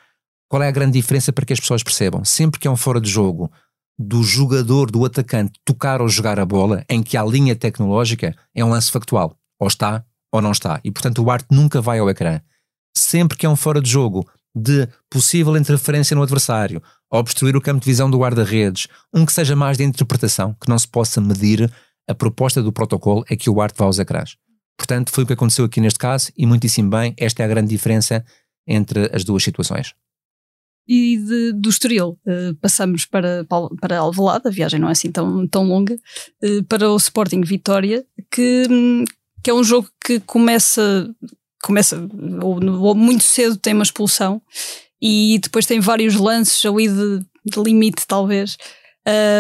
Qual 0.50 0.63
é 0.63 0.68
a 0.68 0.72
grande 0.72 0.94
diferença 0.94 1.31
para 1.31 1.45
que 1.45 1.54
as 1.54 1.60
pessoas 1.60 1.83
percebam? 1.83 2.25
Sempre 2.25 2.60
que 2.60 2.68
é 2.68 2.72
um 2.72 2.75
fora 2.75 3.00
de 3.00 3.07
jogo, 3.07 3.51
do 3.97 4.23
jogador, 4.23 4.89
do 4.89 5.05
atacante, 5.05 5.59
tocar 5.63 6.01
ou 6.01 6.09
jogar 6.09 6.39
a 6.39 6.45
bola, 6.45 6.83
em 6.89 7.03
que 7.03 7.17
há 7.17 7.23
linha 7.23 7.55
tecnológica, 7.55 8.35
é 8.55 8.63
um 8.63 8.69
lance 8.69 8.91
factual. 8.91 9.38
Ou 9.59 9.67
está 9.67 10.03
ou 10.31 10.41
não 10.41 10.51
está. 10.51 10.79
E 10.83 10.91
portanto 10.91 11.23
o 11.23 11.29
arte 11.29 11.47
nunca 11.51 11.81
vai 11.81 11.99
ao 11.99 12.09
ecrã. 12.09 12.39
Sempre 12.95 13.38
que 13.38 13.45
é 13.45 13.49
um 13.49 13.55
fora 13.55 13.81
de 13.81 13.89
jogo 13.89 14.27
de 14.55 14.88
possível 15.09 15.55
interferência 15.55 16.15
no 16.15 16.23
adversário, 16.23 16.81
obstruir 17.09 17.55
o 17.55 17.61
campo 17.61 17.79
de 17.79 17.85
visão 17.85 18.09
do 18.09 18.19
guarda-redes, 18.19 18.88
um 19.13 19.25
que 19.25 19.31
seja 19.31 19.55
mais 19.55 19.77
de 19.77 19.83
interpretação, 19.83 20.55
que 20.59 20.69
não 20.69 20.77
se 20.77 20.87
possa 20.87 21.21
medir, 21.21 21.71
a 22.07 22.13
proposta 22.13 22.61
do 22.61 22.73
protocolo 22.73 23.23
é 23.29 23.35
que 23.35 23.49
o 23.49 23.61
arte 23.61 23.77
vá 23.77 23.85
aos 23.85 23.99
ecrãs. 23.99 24.35
Portanto, 24.77 25.11
foi 25.11 25.23
o 25.23 25.27
que 25.27 25.33
aconteceu 25.33 25.63
aqui 25.63 25.79
neste 25.79 25.99
caso, 25.99 26.31
e 26.35 26.45
muitíssimo 26.45 26.89
bem, 26.89 27.13
esta 27.18 27.44
é 27.44 27.45
a 27.45 27.49
grande 27.49 27.69
diferença 27.69 28.25
entre 28.68 29.09
as 29.13 29.23
duas 29.23 29.44
situações 29.44 29.94
e 30.94 31.16
de, 31.16 31.54
do 31.54 31.69
Estoril. 31.69 32.19
Uh, 32.26 32.54
passamos 32.56 33.06
para, 33.06 33.48
para 33.80 34.00
Alvalade, 34.00 34.50
a 34.50 34.52
viagem 34.52 34.78
não 34.78 34.90
é 34.90 34.92
assim 34.92 35.10
tão, 35.10 35.48
tão 35.48 35.64
longa, 35.64 35.98
uh, 36.44 36.64
para 36.66 36.92
o 36.92 36.98
Sporting 36.98 37.40
Vitória, 37.44 38.06
que, 38.30 38.66
que 39.42 39.50
é 39.50 39.54
um 39.54 39.64
jogo 39.64 39.90
que 40.06 40.19
começa, 40.19 41.10
começa 41.64 41.98
ou, 42.42 42.62
ou, 42.81 42.94
muito 42.94 43.24
cedo 43.24 43.56
tem 43.56 43.74
uma 43.74 43.83
expulsão 43.83 44.42
e 45.02 45.40
depois 45.42 45.66
tem 45.66 45.80
vários 45.80 46.16
lances 46.16 46.66
ali 46.66 46.90
de, 46.90 47.19
de 47.45 47.64
limite 47.64 48.06
talvez. 48.06 48.57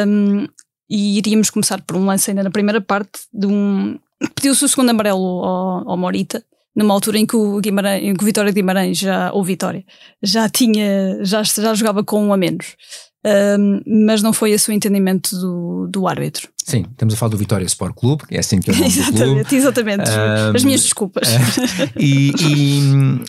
Um, 0.07 0.47
e 0.89 1.17
iríamos 1.17 1.49
começar 1.49 1.81
por 1.81 1.97
um 1.97 2.05
lance 2.05 2.31
ainda 2.31 2.43
na 2.43 2.49
primeira 2.49 2.79
parte 2.79 3.23
de 3.33 3.45
um 3.45 3.99
pediu-se 4.35 4.63
o 4.63 4.69
segundo 4.69 4.89
amarelo 4.89 5.43
ao, 5.43 5.89
ao 5.89 5.97
Morita 5.97 6.43
numa 6.75 6.93
altura 6.93 7.17
em 7.17 7.25
que 7.25 7.35
o, 7.35 7.59
Guimarães, 7.59 8.03
em 8.03 8.13
que 8.13 8.23
o 8.23 8.25
Vitória 8.25 8.51
Guimarães 8.51 8.97
já, 8.97 9.31
ou 9.33 9.43
Vitória, 9.43 9.83
já 10.21 10.47
tinha, 10.49 11.19
já, 11.23 11.43
já 11.43 11.73
jogava 11.73 12.03
com 12.03 12.25
um 12.25 12.33
a 12.33 12.37
menos. 12.37 12.75
Um, 13.23 13.81
mas 14.05 14.23
não 14.23 14.33
foi 14.33 14.49
esse 14.51 14.67
o 14.69 14.73
entendimento 14.73 15.35
do, 15.35 15.87
do 15.87 16.07
árbitro. 16.07 16.49
Sim, 16.57 16.85
estamos 16.89 17.13
a 17.13 17.17
falar 17.17 17.29
do 17.29 17.37
Vitória 17.37 17.65
Sport 17.65 17.93
Clube, 17.95 18.23
é 18.31 18.39
assim 18.39 18.59
que 18.59 18.71
é 18.71 18.73
nome 18.73 18.85
exatamente, 18.87 19.49
clube. 19.49 19.55
Exatamente, 19.55 20.09
um, 20.09 20.55
as 20.55 20.63
minhas 20.63 20.81
desculpas. 20.81 21.27
Uh, 21.27 21.99
e, 21.99 22.33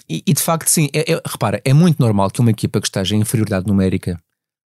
e, 0.08 0.22
e, 0.26 0.32
de 0.32 0.40
facto, 0.40 0.68
sim, 0.68 0.88
é, 0.94 1.12
é, 1.12 1.20
repara, 1.26 1.61
é 1.62 1.75
muito 1.75 2.00
normal 2.00 2.30
que 2.30 2.40
uma 2.40 2.50
equipa 2.50 2.80
que 2.80 2.87
esteja 2.87 3.14
em 3.14 3.20
inferioridade 3.20 3.66
numérica 3.66 4.18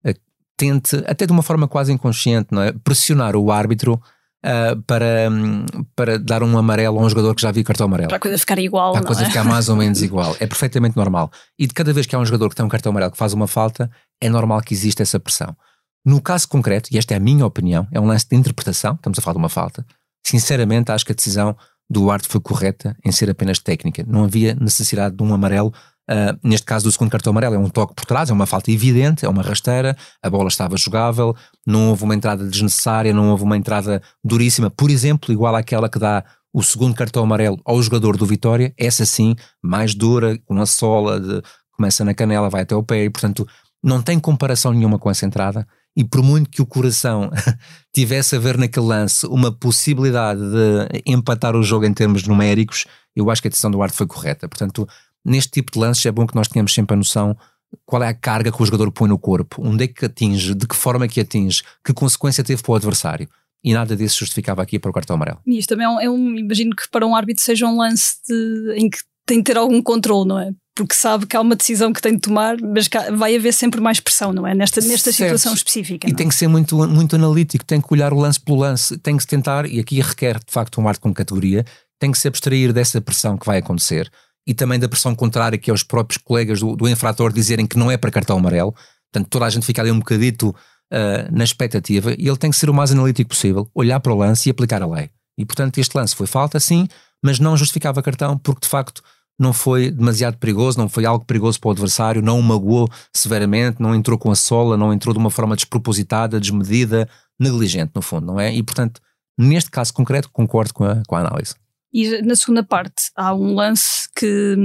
uh, 0.06 0.14
tente, 0.56 0.96
até 1.04 1.26
de 1.26 1.32
uma 1.32 1.42
forma 1.42 1.66
quase 1.66 1.92
inconsciente, 1.92 2.48
não 2.52 2.62
é? 2.62 2.72
pressionar 2.72 3.34
o 3.34 3.50
árbitro 3.50 4.00
uh, 4.44 4.80
para, 4.82 5.28
um, 5.30 5.64
para 5.94 6.18
dar 6.18 6.42
um 6.42 6.56
amarelo 6.58 6.98
a 6.98 7.02
um 7.02 7.08
jogador 7.08 7.34
que 7.34 7.42
já 7.42 7.50
viu 7.50 7.64
cartão 7.64 7.86
amarelo. 7.86 8.08
Para 8.08 8.16
a 8.16 8.20
coisa 8.20 8.38
ficar 8.38 8.58
igual. 8.58 8.92
Para 8.92 9.02
a 9.02 9.06
coisa 9.06 9.22
é? 9.22 9.26
ficar 9.26 9.44
mais 9.44 9.68
ou 9.68 9.76
menos 9.76 10.02
igual. 10.02 10.36
É 10.40 10.46
perfeitamente 10.46 10.96
normal. 10.96 11.30
E 11.58 11.66
de 11.66 11.74
cada 11.74 11.92
vez 11.92 12.06
que 12.06 12.14
há 12.14 12.18
um 12.18 12.24
jogador 12.24 12.48
que 12.48 12.56
tem 12.56 12.64
um 12.64 12.68
cartão 12.68 12.90
amarelo 12.90 13.12
que 13.12 13.18
faz 13.18 13.32
uma 13.32 13.46
falta, 13.46 13.90
é 14.20 14.28
normal 14.28 14.60
que 14.62 14.74
exista 14.74 15.02
essa 15.02 15.18
pressão. 15.18 15.56
No 16.04 16.20
caso 16.20 16.48
concreto, 16.48 16.88
e 16.92 16.98
esta 16.98 17.14
é 17.14 17.16
a 17.16 17.20
minha 17.20 17.44
opinião, 17.44 17.86
é 17.92 18.00
um 18.00 18.06
lance 18.06 18.26
de 18.28 18.36
interpretação, 18.36 18.94
estamos 18.94 19.18
a 19.18 19.22
falar 19.22 19.34
de 19.34 19.38
uma 19.38 19.48
falta. 19.48 19.84
Sinceramente, 20.26 20.90
acho 20.90 21.04
que 21.04 21.12
a 21.12 21.14
decisão 21.14 21.56
do 21.90 22.00
Duarte 22.00 22.28
foi 22.28 22.40
correta 22.40 22.96
em 23.04 23.10
ser 23.10 23.30
apenas 23.30 23.58
técnica. 23.58 24.04
Não 24.06 24.24
havia 24.24 24.54
necessidade 24.54 25.16
de 25.16 25.22
um 25.22 25.32
amarelo 25.32 25.72
Uh, 26.10 26.38
neste 26.42 26.64
caso 26.64 26.84
do 26.86 26.92
segundo 26.92 27.10
cartão 27.10 27.32
amarelo 27.32 27.54
é 27.54 27.58
um 27.58 27.68
toque 27.68 27.94
por 27.94 28.06
trás, 28.06 28.30
é 28.30 28.32
uma 28.32 28.46
falta 28.46 28.70
evidente, 28.70 29.26
é 29.26 29.28
uma 29.28 29.42
rasteira, 29.42 29.94
a 30.22 30.30
bola 30.30 30.48
estava 30.48 30.74
jogável, 30.76 31.36
não 31.66 31.90
houve 31.90 32.04
uma 32.04 32.14
entrada 32.14 32.48
desnecessária, 32.48 33.12
não 33.12 33.30
houve 33.30 33.44
uma 33.44 33.58
entrada 33.58 34.00
duríssima, 34.24 34.70
por 34.70 34.90
exemplo, 34.90 35.32
igual 35.32 35.54
àquela 35.54 35.88
que 35.88 35.98
dá 35.98 36.24
o 36.52 36.62
segundo 36.62 36.94
cartão 36.94 37.22
amarelo 37.22 37.60
ao 37.62 37.82
jogador 37.82 38.16
do 38.16 38.24
Vitória, 38.24 38.72
essa 38.78 39.04
sim, 39.04 39.36
mais 39.62 39.94
dura, 39.94 40.38
com 40.46 40.54
uma 40.54 40.64
sola, 40.64 41.20
de, 41.20 41.42
começa 41.72 42.04
na 42.04 42.14
canela, 42.14 42.48
vai 42.48 42.62
até 42.62 42.74
o 42.74 42.82
pé, 42.82 43.04
e 43.04 43.10
portanto 43.10 43.46
não 43.82 44.02
tem 44.02 44.18
comparação 44.18 44.72
nenhuma 44.72 44.98
com 44.98 45.10
essa 45.10 45.26
entrada. 45.26 45.66
E 45.96 46.04
por 46.04 46.22
muito 46.22 46.48
que 46.48 46.62
o 46.62 46.66
coração 46.66 47.30
tivesse 47.92 48.36
a 48.36 48.38
ver 48.38 48.56
naquele 48.56 48.86
lance 48.86 49.26
uma 49.26 49.50
possibilidade 49.50 50.40
de 50.40 51.02
empatar 51.06 51.56
o 51.56 51.62
jogo 51.62 51.84
em 51.84 51.92
termos 51.92 52.26
numéricos, 52.26 52.86
eu 53.16 53.30
acho 53.30 53.42
que 53.42 53.48
a 53.48 53.50
decisão 53.50 53.70
do 53.70 53.82
Arte 53.82 53.96
foi 53.96 54.06
correta. 54.06 54.48
Portanto, 54.48 54.86
neste 55.28 55.50
tipo 55.52 55.72
de 55.72 55.78
lances 55.78 56.04
é 56.06 56.10
bom 56.10 56.26
que 56.26 56.34
nós 56.34 56.48
tenhamos 56.48 56.72
sempre 56.72 56.94
a 56.94 56.96
noção 56.96 57.36
qual 57.84 58.02
é 58.02 58.08
a 58.08 58.14
carga 58.14 58.50
que 58.50 58.62
o 58.62 58.66
jogador 58.66 58.90
põe 58.90 59.08
no 59.08 59.18
corpo, 59.18 59.62
onde 59.64 59.84
é 59.84 59.86
que 59.86 60.04
atinge, 60.04 60.54
de 60.54 60.66
que 60.66 60.76
forma 60.76 61.04
é 61.04 61.08
que 61.08 61.20
atinge, 61.20 61.62
que 61.84 61.92
consequência 61.92 62.42
teve 62.42 62.62
para 62.62 62.72
o 62.72 62.74
adversário. 62.74 63.28
E 63.62 63.74
nada 63.74 63.96
disso 63.96 64.20
justificava 64.20 64.62
aqui 64.62 64.78
para 64.78 64.90
o 64.90 64.94
cartão 64.94 65.16
amarelo. 65.16 65.40
E 65.46 65.58
isto 65.58 65.70
também 65.70 65.84
é 65.84 65.90
um, 65.90 66.00
é 66.00 66.08
um 66.08 66.36
imagino 66.36 66.74
que 66.74 66.88
para 66.90 67.06
um 67.06 67.14
árbitro 67.14 67.42
seja 67.42 67.66
um 67.66 67.76
lance 67.76 68.16
de, 68.26 68.74
em 68.76 68.88
que 68.88 68.98
tem 69.26 69.38
de 69.38 69.44
ter 69.44 69.58
algum 69.58 69.82
controle, 69.82 70.26
não 70.26 70.38
é? 70.38 70.52
Porque 70.74 70.94
sabe 70.94 71.26
que 71.26 71.36
há 71.36 71.40
uma 71.40 71.56
decisão 71.56 71.92
que 71.92 72.00
tem 72.00 72.14
de 72.14 72.20
tomar, 72.20 72.56
mas 72.62 72.88
vai 73.12 73.36
haver 73.36 73.52
sempre 73.52 73.80
mais 73.80 73.98
pressão, 73.98 74.32
não 74.32 74.46
é? 74.46 74.54
Nesta, 74.54 74.80
nesta 74.80 75.12
situação 75.12 75.52
específica. 75.52 76.08
E 76.08 76.14
tem 76.14 76.26
é? 76.26 76.28
que 76.28 76.34
ser 76.34 76.46
muito, 76.46 76.76
muito 76.88 77.16
analítico, 77.16 77.64
tem 77.64 77.80
que 77.80 77.92
olhar 77.92 78.12
o 78.12 78.18
lance 78.18 78.40
pelo 78.40 78.58
lance, 78.58 78.96
tem 78.96 79.16
que 79.16 79.24
se 79.24 79.26
tentar, 79.26 79.66
e 79.66 79.80
aqui 79.80 80.00
requer 80.00 80.38
de 80.38 80.52
facto 80.52 80.80
um 80.80 80.86
árbitro 80.86 81.02
com 81.02 81.12
categoria, 81.12 81.64
tem 81.98 82.12
que 82.12 82.18
se 82.18 82.28
abstrair 82.28 82.72
dessa 82.72 83.00
pressão 83.00 83.36
que 83.36 83.44
vai 83.44 83.58
acontecer 83.58 84.08
e 84.48 84.54
também 84.54 84.78
da 84.78 84.88
pressão 84.88 85.14
contrária 85.14 85.58
que 85.58 85.70
é 85.70 85.74
os 85.74 85.82
próprios 85.82 86.16
colegas 86.16 86.60
do, 86.60 86.74
do 86.74 86.88
infrator 86.88 87.30
dizerem 87.30 87.66
que 87.66 87.76
não 87.76 87.90
é 87.90 87.98
para 87.98 88.10
cartão 88.10 88.38
amarelo. 88.38 88.74
Portanto, 89.12 89.28
toda 89.28 89.44
a 89.44 89.50
gente 89.50 89.66
fica 89.66 89.82
ali 89.82 89.90
um 89.90 89.98
bocadito 89.98 90.48
uh, 90.48 91.30
na 91.30 91.44
expectativa 91.44 92.14
e 92.18 92.26
ele 92.26 92.36
tem 92.38 92.50
que 92.50 92.56
ser 92.56 92.70
o 92.70 92.74
mais 92.74 92.90
analítico 92.90 93.28
possível, 93.28 93.70
olhar 93.74 94.00
para 94.00 94.10
o 94.10 94.16
lance 94.16 94.48
e 94.48 94.50
aplicar 94.50 94.82
a 94.82 94.86
lei. 94.86 95.10
E 95.36 95.44
portanto, 95.44 95.76
este 95.76 95.94
lance 95.94 96.16
foi 96.16 96.26
falta, 96.26 96.58
sim, 96.58 96.88
mas 97.22 97.38
não 97.38 97.58
justificava 97.58 98.02
cartão 98.02 98.38
porque 98.38 98.62
de 98.62 98.68
facto 98.68 99.02
não 99.38 99.52
foi 99.52 99.90
demasiado 99.90 100.38
perigoso, 100.38 100.78
não 100.78 100.88
foi 100.88 101.04
algo 101.04 101.26
perigoso 101.26 101.60
para 101.60 101.68
o 101.68 101.72
adversário, 101.72 102.22
não 102.22 102.40
o 102.40 102.42
magoou 102.42 102.88
severamente, 103.14 103.82
não 103.82 103.94
entrou 103.94 104.18
com 104.18 104.30
a 104.30 104.34
sola, 104.34 104.78
não 104.78 104.94
entrou 104.94 105.12
de 105.12 105.18
uma 105.18 105.30
forma 105.30 105.54
despropositada, 105.54 106.40
desmedida, 106.40 107.06
negligente, 107.38 107.92
no 107.94 108.00
fundo, 108.00 108.26
não 108.26 108.40
é? 108.40 108.52
E 108.52 108.62
portanto, 108.62 108.98
neste 109.38 109.70
caso 109.70 109.92
concreto, 109.92 110.30
concordo 110.32 110.72
com 110.72 110.84
a, 110.84 111.02
com 111.06 111.14
a 111.14 111.20
análise. 111.20 111.54
E 111.92 112.22
na 112.22 112.34
segunda 112.34 112.62
parte 112.62 113.10
há 113.16 113.34
um 113.34 113.54
lance 113.54 114.08
que, 114.14 114.56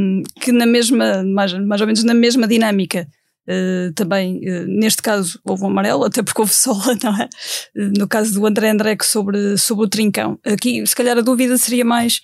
que 0.41 0.51
na 0.51 0.65
mesma, 0.65 1.23
mais, 1.23 1.53
mais 1.53 1.81
ou 1.81 1.87
menos 1.87 2.03
na 2.03 2.13
mesma 2.13 2.47
dinâmica, 2.47 3.07
uh, 3.47 3.93
também, 3.93 4.37
uh, 4.37 4.67
neste 4.67 5.01
caso, 5.01 5.39
houve 5.45 5.63
um 5.63 5.67
amarelo, 5.67 6.03
até 6.03 6.21
porque 6.21 6.41
houve 6.41 6.53
sola, 6.53 6.97
não 7.03 7.15
é? 7.15 7.29
Uh, 7.75 7.93
no 7.97 8.07
caso 8.07 8.33
do 8.33 8.45
André 8.45 8.69
André 8.69 8.97
sobre, 9.03 9.57
sobre 9.57 9.85
o 9.85 9.89
trincão. 9.89 10.39
Aqui, 10.45 10.85
se 10.85 10.95
calhar, 10.95 11.17
a 11.17 11.21
dúvida 11.21 11.57
seria 11.57 11.85
mais 11.85 12.21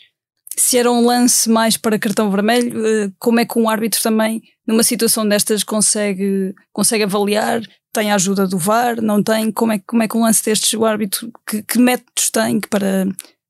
se 0.58 0.78
era 0.78 0.92
um 0.92 1.06
lance 1.06 1.50
mais 1.50 1.78
para 1.78 1.98
cartão 1.98 2.30
vermelho, 2.30 3.14
como 3.18 3.40
é 3.40 3.46
que 3.46 3.58
um 3.58 3.70
árbitro 3.70 4.02
também, 4.02 4.42
numa 4.68 4.84
situação 4.84 5.26
destas, 5.26 5.64
consegue, 5.64 6.54
consegue 6.74 7.04
avaliar? 7.04 7.62
Tem 7.94 8.12
a 8.12 8.16
ajuda 8.16 8.46
do 8.46 8.58
VAR? 8.58 9.02
Não 9.02 9.24
tem? 9.24 9.54
Como 9.54 9.72
é, 9.72 9.80
como 9.80 10.04
é 10.04 10.08
que 10.08 10.18
um 10.18 10.22
lance 10.22 10.44
destes, 10.44 10.74
o 10.74 10.84
árbitro, 10.84 11.32
que, 11.48 11.64
que 11.64 11.80
métodos 11.80 12.30
tem 12.30 12.60
para 12.60 13.08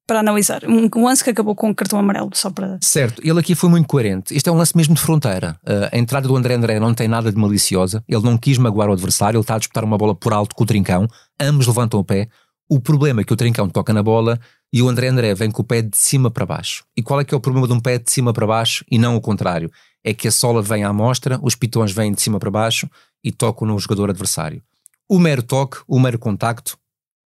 para 0.10 0.22
analisar. 0.22 0.66
Um, 0.66 0.90
um 0.96 1.06
lance 1.06 1.24
que 1.24 1.30
acabou 1.30 1.54
com 1.54 1.70
um 1.70 1.74
cartão 1.74 2.00
amarelo, 2.00 2.32
só 2.34 2.50
para. 2.50 2.80
Certo, 2.82 3.22
ele 3.24 3.40
aqui 3.40 3.54
foi 3.54 3.70
muito 3.70 3.88
coerente. 3.88 4.36
Isto 4.36 4.50
é 4.50 4.52
um 4.52 4.58
lance 4.58 4.76
mesmo 4.76 4.96
de 4.96 5.02
fronteira. 5.02 5.56
Uh, 5.64 5.96
a 5.96 5.98
entrada 6.00 6.28
do 6.28 6.36
André 6.36 6.56
André 6.56 6.80
não 6.80 6.96
tem 6.96 7.08
nada 7.08 7.32
de 7.32 7.38
maliciosa. 7.38 8.04
Ele 8.08 8.24
não 8.24 8.36
quis 8.36 8.58
magoar 8.58 8.90
o 8.90 8.94
adversário, 8.94 9.38
ele 9.38 9.44
está 9.44 9.54
a 9.54 9.60
disputar 9.60 9.84
uma 9.84 10.00
bola 10.00 10.16
por 10.16 10.34
alto 10.34 10.56
com 10.56 10.64
o 10.64 10.66
Trincão. 10.66 11.08
Ambos 11.40 11.68
levantam 11.68 12.00
o 12.00 12.04
pé. 12.04 12.28
O 12.68 12.80
problema 12.80 13.22
é 13.22 13.24
que 13.24 13.32
o 13.32 13.36
Trincão 13.36 13.70
toca 13.70 13.94
na 13.94 14.02
bola 14.02 14.40
e 14.74 14.82
o 14.82 14.90
André 14.90 15.10
André 15.10 15.36
vem 15.36 15.52
com 15.52 15.62
o 15.62 15.66
pé 15.66 15.84
de 15.84 15.96
cima 15.96 16.32
para 16.32 16.44
baixo. 16.44 16.84
E 16.98 17.04
qual 17.04 17.22
é 17.22 17.24
que 17.24 17.36
é 17.36 17.38
o 17.38 17.40
problema 17.40 17.68
de 17.68 17.74
um 17.74 17.80
pé 17.80 18.00
de 18.00 18.12
cima 18.12 18.34
para 18.34 18.48
baixo 18.48 18.84
e 18.90 18.98
não 18.98 19.16
o 19.16 19.22
contrário? 19.22 19.72
É 20.04 20.12
que 20.12 20.28
a 20.28 20.32
sola 20.32 20.60
vem 20.62 20.84
à 20.84 20.92
mostra, 20.92 21.40
os 21.44 21.54
pitões 21.54 21.92
vêm 21.92 22.12
de 22.12 22.22
cima 22.22 22.40
para 22.40 22.50
baixo 22.50 22.90
e 23.24 23.32
tocam 23.32 23.68
no 23.68 23.78
jogador 23.78 24.10
adversário. 24.10 24.64
O 25.08 25.20
mero 25.20 25.44
toque, 25.44 25.78
o 25.88 26.00
mero 26.00 26.18
contacto, 26.18 26.78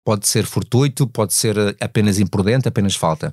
Pode 0.09 0.27
ser 0.27 0.43
fortuito, 0.47 1.05
pode 1.05 1.35
ser 1.35 1.55
eh, 1.55 1.75
apenas 1.79 2.17
imprudente, 2.17 2.67
apenas 2.67 2.95
falta. 2.95 3.31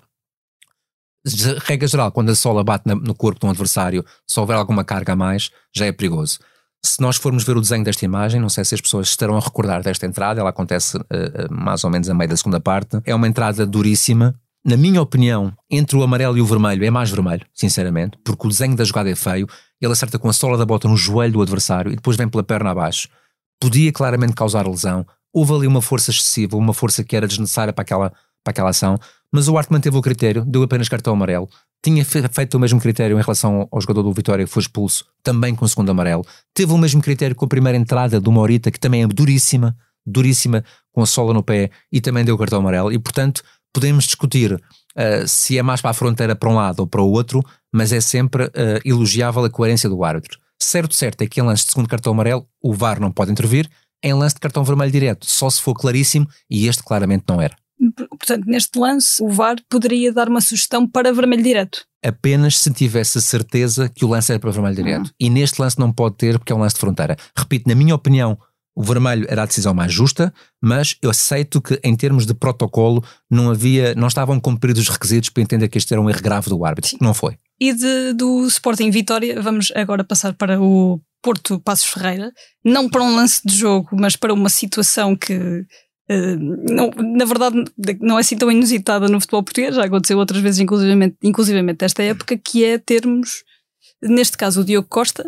Regra 1.65 1.89
geral, 1.89 2.13
quando 2.13 2.29
a 2.29 2.35
sola 2.35 2.63
bate 2.63 2.87
no 2.87 3.15
corpo 3.15 3.41
de 3.41 3.47
um 3.47 3.49
adversário, 3.49 4.05
se 4.27 4.39
houver 4.39 4.59
alguma 4.59 4.85
carga 4.85 5.15
a 5.15 5.17
mais, 5.17 5.51
já 5.75 5.87
é 5.87 5.93
perigoso. 5.93 6.39
Se 6.85 7.01
nós 7.01 7.17
formos 7.17 7.45
ver 7.45 7.57
o 7.57 7.63
desenho 7.63 7.83
desta 7.83 8.05
imagem, 8.05 8.43
não 8.43 8.51
sei 8.51 8.63
se 8.63 8.75
as 8.75 8.81
pessoas 8.83 9.09
estarão 9.09 9.39
a 9.39 9.41
recordar 9.41 9.83
desta 9.83 10.05
entrada, 10.05 10.39
ela 10.39 10.51
acontece 10.51 10.99
uh, 10.99 11.03
mais 11.51 11.83
ou 11.83 11.89
menos 11.89 12.11
a 12.11 12.15
meio 12.15 12.29
da 12.29 12.37
segunda 12.37 12.61
parte. 12.61 13.01
É 13.07 13.15
uma 13.15 13.27
entrada 13.27 13.65
duríssima. 13.65 14.39
Na 14.63 14.77
minha 14.77 15.01
opinião, 15.01 15.55
entre 15.71 15.97
o 15.97 16.03
amarelo 16.03 16.37
e 16.37 16.43
o 16.43 16.47
vermelho, 16.47 16.85
é 16.85 16.91
mais 16.91 17.09
vermelho, 17.09 17.47
sinceramente, 17.55 18.19
porque 18.23 18.47
o 18.47 18.51
desenho 18.51 18.77
da 18.77 18.85
jogada 18.85 19.11
é 19.11 19.17
feio. 19.17 19.47
Ele 19.81 19.93
acerta 19.93 20.19
com 20.19 20.29
a 20.29 20.33
sola 20.35 20.59
da 20.59 20.67
bota 20.67 20.87
no 20.87 20.97
joelho 20.99 21.33
do 21.33 21.43
adversário 21.43 21.91
e 21.91 21.97
depois 21.97 22.19
vem 22.19 22.29
pela 22.29 22.45
perna 22.45 22.69
abaixo. 22.69 23.09
Podia 23.59 23.91
claramente 23.91 24.35
causar 24.35 24.69
lesão 24.69 25.07
houve 25.37 25.53
ali 25.53 25.67
uma 25.67 25.83
força 25.83 26.11
excessiva, 26.11 26.57
uma 26.57 26.73
força 26.73 27.05
que 27.05 27.15
era 27.15 27.29
desnecessária 27.29 27.71
para 27.71 27.83
aquela, 27.83 28.11
para 28.43 28.53
aquela 28.53 28.71
ação, 28.71 28.99
mas 29.31 29.49
o 29.49 29.59
Arte 29.59 29.71
manteve 29.71 29.95
o 29.95 30.01
critério, 30.01 30.43
deu 30.47 30.63
apenas 30.63 30.89
cartão 30.89 31.13
amarelo. 31.13 31.47
Tinha 31.85 32.03
feito 32.07 32.55
o 32.55 32.59
mesmo 32.59 32.81
critério 32.81 33.19
em 33.19 33.21
relação 33.21 33.69
ao 33.71 33.79
jogador 33.83 34.03
do 34.03 34.13
Vitória 34.15 34.47
que 34.47 34.51
foi 34.51 34.63
expulso, 34.63 35.05
também 35.23 35.55
com 35.55 35.67
o 35.67 35.69
segundo 35.69 35.91
amarelo. 35.91 36.25
Teve 36.55 36.73
o 36.73 36.79
mesmo 36.79 37.03
critério 37.03 37.37
com 37.37 37.45
a 37.45 37.49
primeira 37.49 37.77
entrada 37.77 38.19
do 38.19 38.33
Morita, 38.33 38.71
que 38.71 38.81
também 38.81 39.03
é 39.03 39.07
duríssima, 39.07 39.77
duríssima, 40.07 40.65
com 40.91 41.03
a 41.03 41.07
sola 41.07 41.35
no 41.35 41.43
pé, 41.43 41.71
e 41.93 42.01
também 42.01 42.25
deu 42.25 42.39
cartão 42.39 42.61
amarelo. 42.61 42.91
E 42.91 42.99
portanto, 42.99 43.43
podemos 43.75 44.07
discutir 44.07 44.55
uh, 44.55 45.29
se 45.29 45.59
é 45.59 45.63
mais 45.63 45.83
para 45.83 45.91
a 45.91 45.95
fronteira 45.95 46.35
para 46.35 46.49
um 46.49 46.55
lado 46.55 46.81
ou 46.81 46.87
para 46.87 47.03
o 47.03 47.11
outro, 47.11 47.45
mas 47.71 47.93
é 47.93 48.01
sempre 48.01 48.45
uh, 48.45 48.51
elogiável 48.87 49.45
a 49.45 49.51
coerência 49.51 49.87
do 49.87 50.03
árbitro. 50.03 50.39
Certo, 50.59 50.95
certo, 50.95 51.21
é 51.21 51.27
que 51.27 51.41
em 51.41 51.43
lance 51.43 51.67
de 51.67 51.73
segundo 51.73 51.89
cartão 51.89 52.15
amarelo, 52.15 52.49
o 52.63 52.73
VAR 52.73 52.99
não 52.99 53.13
pode 53.13 53.31
intervir, 53.31 53.69
em 54.03 54.13
lance 54.15 54.35
de 54.35 54.41
cartão 54.41 54.65
vermelho 54.65 54.93
direto, 54.93 55.27
só 55.27 55.49
se 55.51 55.61
for 55.61 55.75
claríssimo, 55.75 56.29
e 56.51 56.67
este 56.67 56.83
claramente 56.83 57.25
não 57.29 57.41
era. 57.41 57.57
Portanto, 58.11 58.47
neste 58.47 58.79
lance, 58.79 59.23
o 59.23 59.29
VAR 59.29 59.57
poderia 59.69 60.13
dar 60.13 60.29
uma 60.29 60.41
sugestão 60.41 60.89
para 60.89 61.13
vermelho 61.13 61.43
direto. 61.43 61.85
Apenas 62.05 62.59
se 62.59 62.73
tivesse 62.73 63.19
a 63.19 63.21
certeza 63.21 63.89
que 63.89 64.05
o 64.05 64.09
lance 64.09 64.33
era 64.33 64.41
para 64.41 64.51
vermelho 64.51 64.77
direto. 64.77 65.07
Uhum. 65.07 65.13
E 65.21 65.29
neste 65.29 65.61
lance 65.61 65.79
não 65.79 65.93
pode 65.93 66.17
ter, 66.17 66.39
porque 66.39 66.53
é 66.53 66.57
um 66.57 66.61
lance 66.61 66.75
de 66.75 66.81
fronteira. 66.81 67.17
Repito, 67.37 67.69
na 67.69 67.75
minha 67.75 67.95
opinião, 67.95 68.39
o 68.75 68.83
vermelho 68.83 69.27
era 69.29 69.43
a 69.43 69.47
decisão 69.47 69.73
mais 69.73 69.93
justa, 69.93 70.33
mas 70.63 70.97
eu 71.01 71.11
aceito 71.11 71.61
que, 71.63 71.81
em 71.83 71.97
termos 71.97 72.27
de 72.27 72.35
protocolo, 72.35 73.03
não 73.31 73.51
havia, 73.51 73.95
não 73.95 74.07
estavam 74.07 74.39
cumpridos 74.39 74.83
os 74.83 74.89
requisitos 74.89 75.31
para 75.31 75.43
entender 75.43 75.69
que 75.69 75.79
este 75.79 75.93
era 75.93 76.01
um 76.01 76.11
erro 76.11 76.23
grave 76.23 76.49
do 76.51 76.65
árbitro. 76.65 76.91
Sim. 76.91 76.99
Não 77.01 77.15
foi. 77.15 77.39
E 77.59 77.73
de, 77.73 78.13
do 78.13 78.47
Sporting 78.47 78.91
Vitória, 78.91 79.41
vamos 79.41 79.73
agora 79.75 80.05
passar 80.05 80.35
para 80.35 80.61
o 80.61 81.01
Porto 81.23 81.61
Passos 81.61 81.87
Ferreira, 81.87 82.33
não 82.65 82.89
para 82.89 83.03
um 83.03 83.15
lance 83.15 83.41
de 83.45 83.55
jogo, 83.55 83.91
mas 83.93 84.17
para 84.17 84.33
uma 84.33 84.49
situação 84.49 85.17
que 85.17 85.35
uh, 85.35 86.37
não, 86.71 86.91
na 86.91 87.25
verdade 87.25 87.65
não 88.01 88.17
é 88.17 88.21
assim 88.21 88.37
tão 88.37 88.51
inusitada 88.51 89.09
no 89.09 89.21
futebol 89.21 89.43
português, 89.43 89.75
já 89.75 89.85
aconteceu 89.85 90.19
outras 90.19 90.41
vezes, 90.41 90.61
inclusivamente, 90.61 91.17
inclusivamente 91.23 91.79
desta 91.79 92.03
época, 92.03 92.37
que 92.37 92.65
é 92.65 92.79
termos, 92.79 93.43
neste 94.03 94.37
caso, 94.37 94.61
o 94.61 94.65
Diogo 94.65 94.89
Costa, 94.89 95.27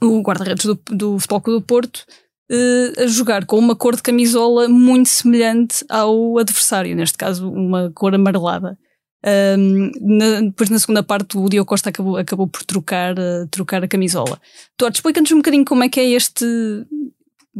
o 0.00 0.22
guarda-redes 0.22 0.64
do, 0.64 0.80
do 0.90 1.18
Futebol 1.18 1.40
Clube 1.40 1.60
do 1.60 1.66
Porto, 1.66 2.04
uh, 2.50 3.02
a 3.02 3.06
jogar 3.06 3.44
com 3.46 3.58
uma 3.58 3.76
cor 3.76 3.96
de 3.96 4.02
camisola 4.02 4.68
muito 4.68 5.08
semelhante 5.08 5.84
ao 5.88 6.38
adversário, 6.38 6.96
neste 6.96 7.18
caso 7.18 7.50
uma 7.50 7.90
cor 7.94 8.14
amarelada. 8.14 8.78
Um, 9.24 9.90
na, 10.00 10.40
depois 10.40 10.68
na 10.68 10.78
segunda 10.80 11.02
parte 11.02 11.38
o 11.38 11.48
Diogo 11.48 11.68
Costa 11.68 11.90
acabou, 11.90 12.16
acabou 12.16 12.48
por 12.48 12.64
trocar, 12.64 13.16
uh, 13.16 13.46
trocar 13.50 13.82
a 13.84 13.88
camisola. 13.88 14.40
Tuarto, 14.76 14.98
explica-nos 14.98 15.30
um 15.30 15.36
bocadinho 15.36 15.64
como 15.64 15.84
é 15.84 15.88
que 15.88 16.00
é 16.00 16.10
este. 16.10 16.44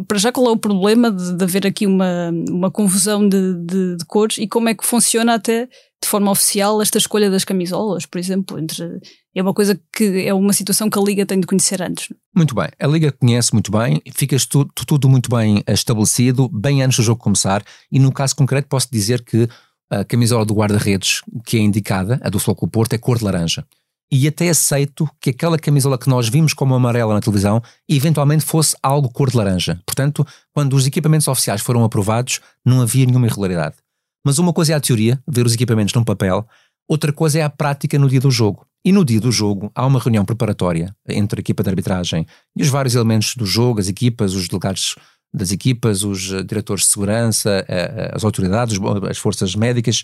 Para 0.09 0.19
já, 0.19 0.33
qual 0.33 0.47
é 0.47 0.51
o 0.51 0.57
problema 0.57 1.11
de, 1.11 1.37
de 1.37 1.45
haver 1.45 1.67
aqui 1.67 1.87
uma, 1.87 2.31
uma 2.49 2.71
confusão 2.71 3.29
de, 3.29 3.55
de, 3.55 3.97
de, 3.97 4.05
cores 4.07 4.39
e 4.39 4.49
como 4.49 4.71
é 4.71 4.75
que 4.75 4.87
funciona 4.87 5.35
até 5.35 5.67
de 6.03 6.09
forma 6.09 6.31
oficial 6.31 6.81
esta 6.81 6.97
escolha 6.97 7.31
das 7.31 7.45
camisolas, 7.45 8.07
por 8.07 8.19
exemplo? 8.19 8.59
Entre, 8.59 9.01
é 9.35 9.43
uma 9.43 9.53
coisa 9.53 9.79
que 9.95 10.27
é 10.27 10.33
uma 10.33 10.55
situação 10.55 10.89
que 10.89 10.99
a 10.99 11.03
Liga 11.03 11.27
tem 11.27 11.39
de 11.39 11.47
conhecer 11.47 11.83
antes. 11.83 12.09
Muito 12.35 12.55
bem, 12.55 12.71
a 12.81 12.87
Liga 12.87 13.13
conhece 13.13 13.53
muito 13.53 13.71
bem, 13.71 14.01
fica 14.15 14.35
tudo, 14.49 14.73
tudo 14.87 15.11
muito 15.11 15.29
bem 15.29 15.63
estabelecido, 15.69 16.49
bem 16.49 16.83
antes 16.83 16.97
do 16.97 17.03
jogo 17.03 17.21
começar, 17.21 17.63
e 17.91 17.99
no 17.99 18.11
caso 18.11 18.35
concreto 18.35 18.69
posso 18.69 18.89
dizer 18.91 19.23
que 19.23 19.47
a 19.93 20.05
camisola 20.05 20.47
do 20.47 20.55
guarda-redes 20.55 21.21
que 21.45 21.59
é 21.59 21.61
indicada, 21.61 22.19
a 22.23 22.31
do 22.31 22.39
Futebol 22.39 22.69
Porto, 22.69 22.95
é 22.95 22.99
cor 22.99 23.19
de 23.19 23.25
laranja. 23.25 23.63
E 24.11 24.27
até 24.27 24.49
aceito 24.49 25.09
que 25.21 25.31
aquela 25.31 25.59
camisola 25.59 25.99
que 25.99 26.09
nós 26.09 26.29
vimos 26.29 26.55
como 26.55 26.75
amarela 26.75 27.13
na 27.13 27.21
televisão 27.21 27.63
eventualmente 27.87 28.45
fosse 28.45 28.75
algo 28.83 29.11
cor 29.11 29.31
de 29.31 29.37
laranja. 29.37 29.81
Portanto, 29.85 30.27
quando 30.55 30.75
os 30.75 30.87
equipamentos 30.87 31.29
oficiais 31.29 31.61
foram 31.61 31.85
aprovados, 31.85 32.41
não 32.65 32.81
havia 32.81 33.05
nenhuma 33.05 33.27
irregularidade. 33.27 33.77
Mas 34.25 34.39
uma 34.39 34.53
coisa 34.53 34.73
é 34.73 34.77
a 34.77 34.81
teoria, 34.81 35.23
ver 35.29 35.45
os 35.45 35.55
equipamentos 35.55 35.95
num 35.95 36.05
papel, 36.05 36.47
outra 36.89 37.13
coisa 37.13 37.39
é 37.39 37.43
a 37.43 37.51
prática 37.51 37.99
no 37.99 38.09
dia 38.09 38.21
do 38.21 38.31
jogo. 38.31 38.67
E 38.85 38.93
no 38.93 39.05
dia 39.05 39.21
do 39.21 39.31
jogo 39.31 39.71
há 39.75 39.87
uma 39.87 40.01
reunião 40.01 40.25
preparatória 40.25 40.95
entre 41.09 41.41
a 41.41 41.43
equipa 41.43 41.63
de 41.63 41.69
arbitragem 41.69 42.27
e 42.57 42.63
os 42.63 42.69
vários 42.69 42.95
elementos 42.95 43.35
do 43.37 43.47
jogo, 43.47 43.79
as 43.79 43.89
equipas, 43.89 44.35
os 44.35 44.49
delegados 44.49 44.97
das 45.33 45.51
equipas, 45.51 46.03
os 46.05 46.31
eh, 46.33 46.43
diretores 46.43 46.85
de 46.85 46.91
segurança, 46.91 47.65
eh, 47.69 47.93
eh, 47.97 48.11
as 48.15 48.25
autoridades, 48.25 48.79
as 49.09 49.19
forças 49.19 49.55
médicas, 49.55 50.03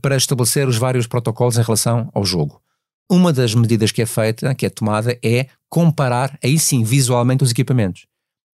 para 0.00 0.16
estabelecer 0.16 0.66
os 0.66 0.78
vários 0.78 1.06
protocolos 1.06 1.58
em 1.58 1.62
relação 1.62 2.10
ao 2.14 2.24
jogo. 2.24 2.60
Uma 3.10 3.32
das 3.32 3.54
medidas 3.54 3.92
que 3.92 4.00
é 4.00 4.06
feita, 4.06 4.54
que 4.54 4.64
é 4.64 4.70
tomada, 4.70 5.18
é 5.22 5.48
comparar, 5.68 6.38
aí 6.42 6.58
sim, 6.58 6.82
visualmente 6.82 7.44
os 7.44 7.50
equipamentos. 7.50 8.06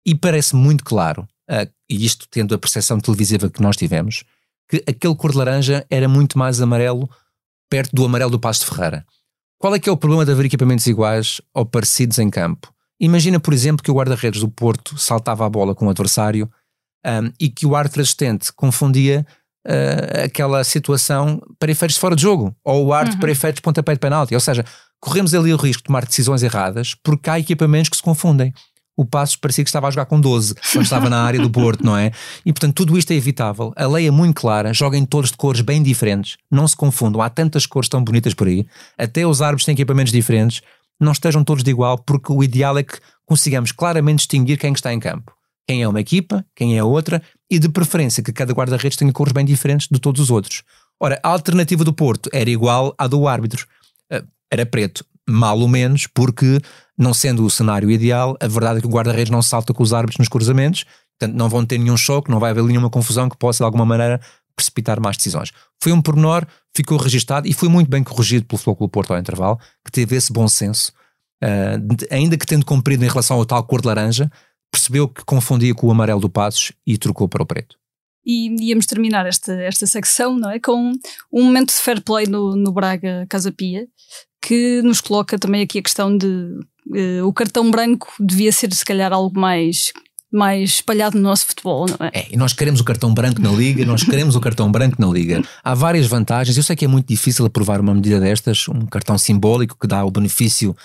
E 0.04 0.16
parece 0.16 0.56
muito 0.56 0.84
claro, 0.84 1.28
e 1.88 2.04
isto 2.04 2.28
tendo 2.32 2.56
a 2.56 2.58
percepção 2.58 3.00
televisiva 3.00 3.48
que 3.48 3.62
nós 3.62 3.78
tivemos, 3.78 4.24
que 4.68 4.84
aquele 4.88 5.14
cor 5.14 5.32
de 5.32 5.38
laranja 5.38 5.86
era 5.88 6.08
muito 6.08 6.36
mais 6.40 6.60
amarelo 6.62 7.08
perto 7.70 7.96
do 7.96 8.06
amarelo 8.06 8.32
do 8.32 8.40
Passo 8.40 8.62
de 8.62 8.72
Ferreira. 8.72 9.06
Qual 9.60 9.76
é 9.76 9.80
que 9.80 9.88
é 9.88 9.92
o 9.92 9.98
problema 9.98 10.26
de 10.26 10.32
haver 10.32 10.46
equipamentos 10.46 10.88
iguais 10.88 11.42
ou 11.54 11.64
parecidos 11.64 12.18
em 12.18 12.30
campo? 12.30 12.74
Imagina, 13.00 13.40
por 13.40 13.54
exemplo, 13.54 13.84
que 13.84 13.92
o 13.92 13.94
guarda-redes 13.94 14.42
do 14.42 14.50
Porto 14.50 14.98
saltava 14.98 15.46
a 15.46 15.50
bola 15.50 15.74
com 15.74 15.88
o 15.88 15.90
adversário 15.90 16.50
um, 17.06 17.32
e 17.40 17.50
que 17.50 17.66
o 17.66 17.76
árbitro 17.76 18.02
assistente 18.02 18.52
confundia 18.54 19.26
uh, 19.66 20.26
aquela 20.26 20.64
situação 20.64 21.42
para 21.58 21.72
efeitos 21.72 21.96
de 21.96 22.02
fora 22.02 22.16
de 22.16 22.22
jogo, 22.22 22.56
ou 22.64 22.88
o 22.88 22.94
árbitro 22.94 23.16
uhum. 23.16 23.22
para 23.22 23.32
efeitos 23.32 23.58
de 23.58 23.62
pontapé 23.62 23.94
de 23.94 24.00
penalti. 24.00 24.34
Ou 24.34 24.42
seja, 24.42 24.66
corremos 25.00 25.34
ali 25.34 25.54
o 25.54 25.58
risco 25.58 25.82
de 25.82 25.88
tomar 25.88 26.06
decisões 26.06 26.44
erradas 26.44 26.94
porque 27.02 27.30
há 27.30 27.40
equipamentos 27.40 27.90
que 27.90 27.98
se 27.98 28.04
confundem 28.04 28.54
o 29.00 29.06
Passos 29.06 29.38
parecia 29.38 29.64
que 29.64 29.70
estava 29.70 29.88
a 29.88 29.92
jogar 29.92 30.08
com 30.08 30.20
12 30.20 30.56
quando 30.74 30.84
estava 30.84 31.10
na 31.10 31.24
área 31.24 31.40
do 31.40 31.50
Porto, 31.50 31.86
não 31.86 31.96
é? 31.96 32.12
E 32.46 32.52
portanto 32.52 32.76
tudo 32.76 32.98
isto 32.98 33.12
é 33.12 33.16
evitável. 33.16 33.72
A 33.78 33.88
lei 33.88 34.08
é 34.08 34.12
muito 34.12 34.42
clara, 34.42 34.74
joguem 34.74 35.06
todos 35.06 35.32
de 35.32 35.38
cores 35.38 35.62
bem 35.62 35.82
diferentes, 35.82 36.36
não 36.52 36.68
se 36.68 36.76
confundam, 36.76 37.22
há 37.22 37.30
tantas 37.30 37.66
cores 37.66 37.88
tão 37.88 38.04
bonitas 38.04 38.34
por 38.34 38.48
aí, 38.48 38.68
até 38.98 39.26
os 39.26 39.42
árvores 39.42 39.64
têm 39.64 39.72
equipamentos 39.72 40.12
diferentes, 40.12 40.62
não 41.00 41.12
estejam 41.12 41.44
todos 41.44 41.64
de 41.64 41.72
igual, 41.72 41.98
porque 41.98 42.32
o 42.32 42.44
ideal 42.44 42.78
é 42.78 42.84
que 42.84 43.00
consigamos 43.26 43.72
claramente 43.72 44.20
distinguir 44.20 44.58
quem 44.58 44.74
está 44.74 44.94
em 44.94 45.00
campo. 45.00 45.34
Quem 45.68 45.84
é 45.84 45.88
uma 45.88 46.02
equipa, 46.02 46.44
quem 46.56 46.78
é 46.78 46.84
outra, 46.84 47.22
e 47.50 47.60
de 47.60 47.70
preferência 47.70 48.24
que 48.24 48.34
cada 48.34 48.54
guarda-redes 48.54 48.98
tenha 48.98 49.14
cores 49.14 49.32
bem 49.32 49.46
diferentes 49.46 49.88
de 49.90 50.00
todos 50.00 50.20
os 50.20 50.32
outros. 50.32 50.64
Ora, 51.00 51.20
a 51.24 51.30
alternativa 51.30 51.84
do 51.84 51.94
Porto 51.94 52.30
era 52.34 52.50
igual 52.50 52.94
à 52.98 53.08
do 53.08 53.28
árbitro. 53.28 53.68
Eh, 54.12 54.24
era 54.52 54.66
preto, 54.66 55.06
mal 55.30 55.60
ou 55.60 55.68
menos, 55.68 56.08
porque 56.08 56.60
não 56.98 57.14
sendo 57.14 57.46
o 57.46 57.50
cenário 57.50 57.90
ideal, 57.90 58.36
a 58.42 58.48
verdade 58.48 58.80
é 58.80 58.82
que 58.82 58.88
o 58.88 58.92
guarda-redes 58.92 59.30
não 59.30 59.42
salta 59.42 59.74
com 59.74 59.84
os 59.84 59.94
árbitros 59.94 60.18
nos 60.18 60.28
cruzamentos, 60.28 60.86
portanto 61.18 61.38
não 61.38 61.48
vão 61.48 61.66
ter 61.66 61.78
nenhum 61.78 61.96
choque, 61.96 62.32
não 62.32 62.40
vai 62.40 62.52
haver 62.52 62.64
nenhuma 62.64 62.90
confusão 62.90 63.30
que 63.30 63.38
possa 63.38 63.60
de 63.60 63.66
alguma 63.66 63.86
maneira 63.86 64.20
precipitar 64.60 65.00
mais 65.00 65.16
decisões. 65.16 65.52
Foi 65.82 65.92
um 65.94 66.02
pormenor, 66.02 66.46
ficou 66.76 66.98
registado 66.98 67.48
e 67.48 67.54
foi 67.54 67.70
muito 67.70 67.90
bem 67.90 68.04
corrigido 68.04 68.46
pelo 68.46 68.60
Flóculo 68.60 68.90
Porto 68.90 69.14
ao 69.14 69.20
intervalo, 69.20 69.58
que 69.84 69.92
teve 69.92 70.16
esse 70.16 70.32
bom 70.32 70.48
senso, 70.48 70.92
uh, 71.44 72.14
ainda 72.14 72.38
que 72.38 72.46
tendo 72.46 72.66
cumprido 72.66 73.04
em 73.06 73.08
relação 73.08 73.38
ao 73.38 73.46
tal 73.46 73.64
cor 73.64 73.82
de 73.82 73.88
laranja, 73.88 74.30
percebeu 74.70 75.08
que 75.08 75.24
confundia 75.24 75.74
com 75.74 75.88
o 75.88 75.92
amarelo 75.92 76.20
do 76.20 76.30
Passos 76.30 76.74
e 76.86 76.98
trocou 76.98 77.28
para 77.28 77.42
o 77.42 77.46
preto. 77.46 77.78
E 78.26 78.54
íamos 78.70 78.86
terminar 78.86 79.26
esta, 79.26 79.54
esta 79.64 79.88
secção 79.88 80.38
não 80.38 80.52
é, 80.52 80.60
com 80.60 80.92
um 81.32 81.44
momento 81.44 81.70
de 81.70 81.80
fair 81.80 82.02
play 82.04 82.28
no, 82.28 82.56
no 82.56 82.72
Braga 82.72 83.26
Casa 83.30 83.52
Pia, 83.52 83.88
que 84.42 84.82
nos 84.84 85.00
coloca 85.00 85.40
também 85.40 85.64
aqui 85.64 85.80
a 85.80 85.84
questão 85.84 86.16
de 86.16 86.28
uh, 86.28 87.26
o 87.26 87.34
cartão 87.34 87.72
branco 87.72 88.12
devia 88.20 88.52
ser 88.52 88.72
se 88.74 88.84
calhar 88.86 89.14
algo 89.14 89.40
mais 89.40 89.92
mais 90.32 90.72
espalhado 90.72 91.18
no 91.18 91.24
nosso 91.24 91.46
futebol, 91.46 91.88
não 91.88 92.08
é? 92.08 92.12
É, 92.14 92.38
nós 92.38 92.54
queremos 92.54 92.80
o 92.80 92.84
cartão 92.84 93.14
branco 93.14 93.42
na 93.42 93.52
Liga, 93.52 93.86
nós 93.86 94.04
queremos 94.04 94.36
o 94.36 94.40
cartão 94.40 94.72
branco 94.72 94.96
na 95.00 95.08
Liga. 95.08 95.42
Há 95.64 95.74
várias 95.74 96.08
vantagens, 96.08 96.56
eu 96.56 96.64
sei 96.64 96.76
que 96.76 96.86
é 96.86 96.88
muito 96.88 97.08
difícil 97.08 97.46
aprovar 97.46 97.82
uma 97.82 97.94
medida 97.94 98.20
destas, 98.20 98.68
um 98.68 98.86
cartão 98.86 99.18
simbólico 99.18 99.78
que 99.80 99.88
dá 99.88 100.06
o 100.06 100.12
benefício 100.12 100.76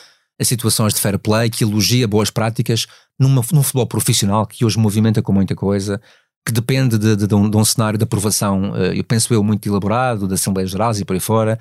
a 0.41 0.45
situações 0.45 0.95
de 0.95 1.01
fair 1.01 1.19
play, 1.19 1.49
que 1.51 1.63
elogia 1.63 2.09
boas 2.09 2.31
práticas 2.31 2.87
numa, 3.19 3.43
num 3.53 3.63
futebol 3.63 3.87
profissional 3.87 4.47
que 4.47 4.65
hoje 4.65 4.79
movimenta 4.79 5.23
com 5.23 5.33
muita 5.33 5.55
coisa, 5.55 6.01
que 6.47 6.53
depende 6.53 6.99
de, 6.99 7.17
de, 7.17 7.27
de, 7.27 7.35
um, 7.35 7.49
de 7.49 7.57
um, 7.57 7.65
cenário 7.65 7.99
de 7.99 8.05
aprovação, 8.05 8.75
eh, 8.77 8.99
eu 8.99 9.05
penso 9.05 9.33
eu, 9.33 9.43
muito 9.43 9.67
elaborado, 9.67 10.29
da 10.29 10.35
Assembleia 10.35 10.67
Geral 10.67 10.93
e 10.93 11.05
por 11.05 11.15
aí 11.15 11.21
fora. 11.21 11.59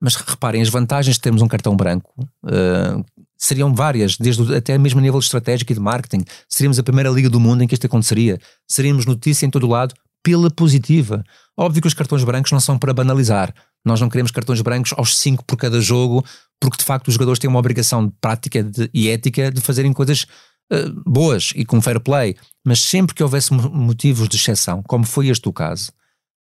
Mas 0.00 0.16
reparem, 0.16 0.60
as 0.60 0.68
vantagens 0.68 1.16
de 1.16 1.20
termos 1.20 1.40
um 1.40 1.48
cartão 1.48 1.76
branco 1.76 2.12
uh, 2.44 3.04
seriam 3.36 3.74
várias, 3.74 4.16
desde 4.16 4.54
até 4.54 4.76
mesmo 4.78 5.00
a 5.00 5.02
nível 5.02 5.18
estratégico 5.18 5.72
e 5.72 5.74
de 5.74 5.80
marketing. 5.80 6.24
Seríamos 6.48 6.78
a 6.78 6.82
primeira 6.82 7.10
liga 7.10 7.28
do 7.28 7.40
mundo 7.40 7.62
em 7.62 7.66
que 7.66 7.74
isto 7.74 7.86
aconteceria. 7.86 8.38
Seríamos 8.68 9.06
notícia 9.06 9.46
em 9.46 9.50
todo 9.50 9.66
lado 9.66 9.94
pela 10.22 10.50
positiva. 10.50 11.22
Óbvio 11.56 11.82
que 11.82 11.88
os 11.88 11.94
cartões 11.94 12.24
brancos 12.24 12.50
não 12.50 12.60
são 12.60 12.78
para 12.78 12.94
banalizar. 12.94 13.54
Nós 13.84 14.00
não 14.00 14.08
queremos 14.08 14.32
cartões 14.32 14.60
brancos 14.62 14.94
aos 14.96 15.16
5 15.18 15.44
por 15.44 15.56
cada 15.56 15.80
jogo, 15.80 16.24
porque 16.58 16.78
de 16.78 16.84
facto 16.84 17.08
os 17.08 17.14
jogadores 17.14 17.38
têm 17.38 17.50
uma 17.50 17.58
obrigação 17.58 18.06
de 18.06 18.12
prática 18.20 18.62
de, 18.62 18.88
e 18.94 19.10
ética 19.10 19.50
de 19.50 19.60
fazerem 19.60 19.92
coisas 19.92 20.26
uh, 20.72 21.02
boas 21.06 21.52
e 21.54 21.64
com 21.64 21.80
fair 21.82 22.00
play. 22.00 22.34
Mas 22.64 22.80
sempre 22.80 23.14
que 23.14 23.22
houvesse 23.22 23.52
motivos 23.52 24.28
de 24.28 24.36
exceção, 24.36 24.82
como 24.82 25.04
foi 25.04 25.28
este 25.28 25.46
o 25.46 25.52
caso, 25.52 25.92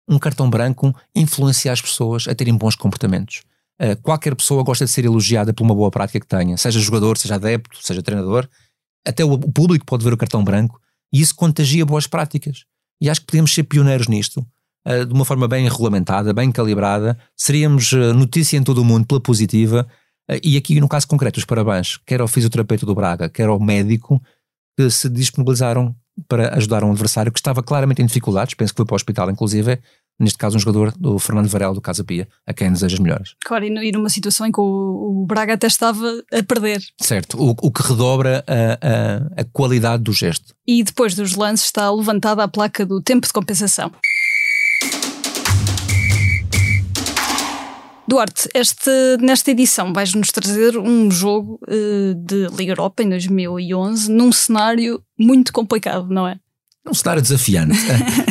um 0.07 0.19
cartão 0.19 0.51
branco 0.51 0.95
influencia 1.15 1.73
as 1.73 1.81
pessoas 1.81 2.29
a 2.29 2.35
terem 2.35 2.55
bons 2.55 2.77
comportamentos. 2.77 3.43
Uh, 3.81 4.01
qualquer 4.03 4.35
pessoa 4.35 4.63
gosta 4.63 4.85
de 4.85 4.91
ser 4.91 5.05
elogiada 5.05 5.55
por 5.55 5.65
uma 5.65 5.75
boa 5.75 5.91
prática 5.91 6.21
que 6.21 6.27
tenha, 6.27 6.57
seja 6.57 6.79
jogador, 6.79 7.17
seja 7.17 7.37
adepto, 7.37 7.79
seja 7.83 8.03
treinador. 8.03 8.47
Até 9.07 9.25
o, 9.25 9.39
público 9.39 9.87
pode 9.87 10.05
ver 10.05 10.13
o 10.13 10.17
cartão 10.17 10.45
branco 10.45 10.79
e 11.13 11.21
isso 11.21 11.35
contagia 11.35 11.87
boas 11.87 12.07
práticas. 12.07 12.65
E 13.01 13.09
acho 13.09 13.21
que 13.21 13.27
podemos 13.27 13.55
ser 13.55 13.63
pioneiros 13.63 14.07
nisto, 14.07 14.47
uh, 14.87 15.07
de 15.07 15.13
uma 15.15 15.25
forma 15.25 15.49
bem 15.49 15.67
regulamentada, 15.67 16.35
bem 16.35 16.53
calibrada. 16.53 17.19
Seríamos 17.35 17.93
uh, 17.93 18.13
notícia 18.13 18.59
em 18.59 18.63
todo 18.63 18.83
o 18.83 18.85
mundo 18.85 19.07
pela 19.07 19.21
positiva. 19.21 19.89
e 20.45 20.59
aqui, 20.59 20.79
no 20.79 20.89
caso 20.89 21.09
concreto, 21.09 21.39
os 21.39 21.47
parabéns, 21.47 21.97
quer 22.07 22.21
ao 22.21 22.29
fisioterapeuta 22.29 22.85
do 22.85 22.95
Braga, 22.95 23.29
quer 23.31 23.49
ao 23.49 23.59
médico, 23.59 24.23
que 24.77 24.91
se 24.91 25.09
disponibilizaram 25.09 25.97
para 26.29 26.55
ajudar 26.57 26.85
um 26.85 26.91
adversário 26.91 27.33
que 27.33 27.39
estava 27.39 27.63
claramente 27.63 28.03
em 28.03 28.07
dificuldades, 28.07 28.55
penso 28.55 28.73
que 28.73 28.77
foi 28.77 28.87
para 28.87 28.95
o 28.95 28.97
hospital, 28.97 29.31
inclusive, 29.31 29.81
neste 30.21 30.39
caso 30.39 30.57
um 30.57 30.61
jogador 30.61 30.93
do 30.99 31.19
Fernando 31.19 31.49
Varela 31.49 31.75
do 31.75 31.81
Casa 31.81 32.05
Pia, 32.05 32.29
a 32.47 32.53
quem 32.53 32.71
deseja 32.71 32.95
as 32.95 33.01
melhores. 33.01 33.35
Claro, 33.45 33.65
e 33.65 33.93
numa 33.93 34.11
situação 34.11 34.47
em 34.47 34.53
que 34.53 34.61
o, 34.61 35.23
o 35.23 35.27
Braga 35.27 35.55
até 35.55 35.67
estava 35.67 36.23
a 36.31 36.43
perder. 36.43 36.81
Certo, 37.01 37.41
o, 37.41 37.51
o 37.51 37.73
que 37.73 37.83
redobra 37.83 38.45
a, 38.47 39.41
a, 39.41 39.41
a 39.41 39.45
qualidade 39.45 40.03
do 40.03 40.13
gesto. 40.13 40.55
E 40.67 40.83
depois 40.85 41.15
dos 41.15 41.35
lances 41.35 41.67
está 41.67 41.91
levantada 41.91 42.45
a 42.45 42.49
placa 42.49 42.85
do 42.85 43.01
tempo 43.01 43.27
de 43.27 43.33
compensação. 43.33 43.91
Duarte, 48.11 48.49
este, 48.55 48.91
nesta 49.21 49.53
edição 49.53 49.93
vais-nos 49.93 50.33
trazer 50.33 50.77
um 50.77 51.09
jogo 51.11 51.61
uh, 51.63 52.15
de 52.17 52.49
Liga 52.57 52.73
Europa 52.73 53.05
em 53.05 53.09
2011 53.09 54.11
num 54.11 54.33
cenário 54.33 55.01
muito 55.17 55.53
complicado, 55.53 56.09
não 56.09 56.27
é? 56.27 56.37
Um 56.89 56.95
cenário 56.95 57.23
desafiante. 57.23 57.77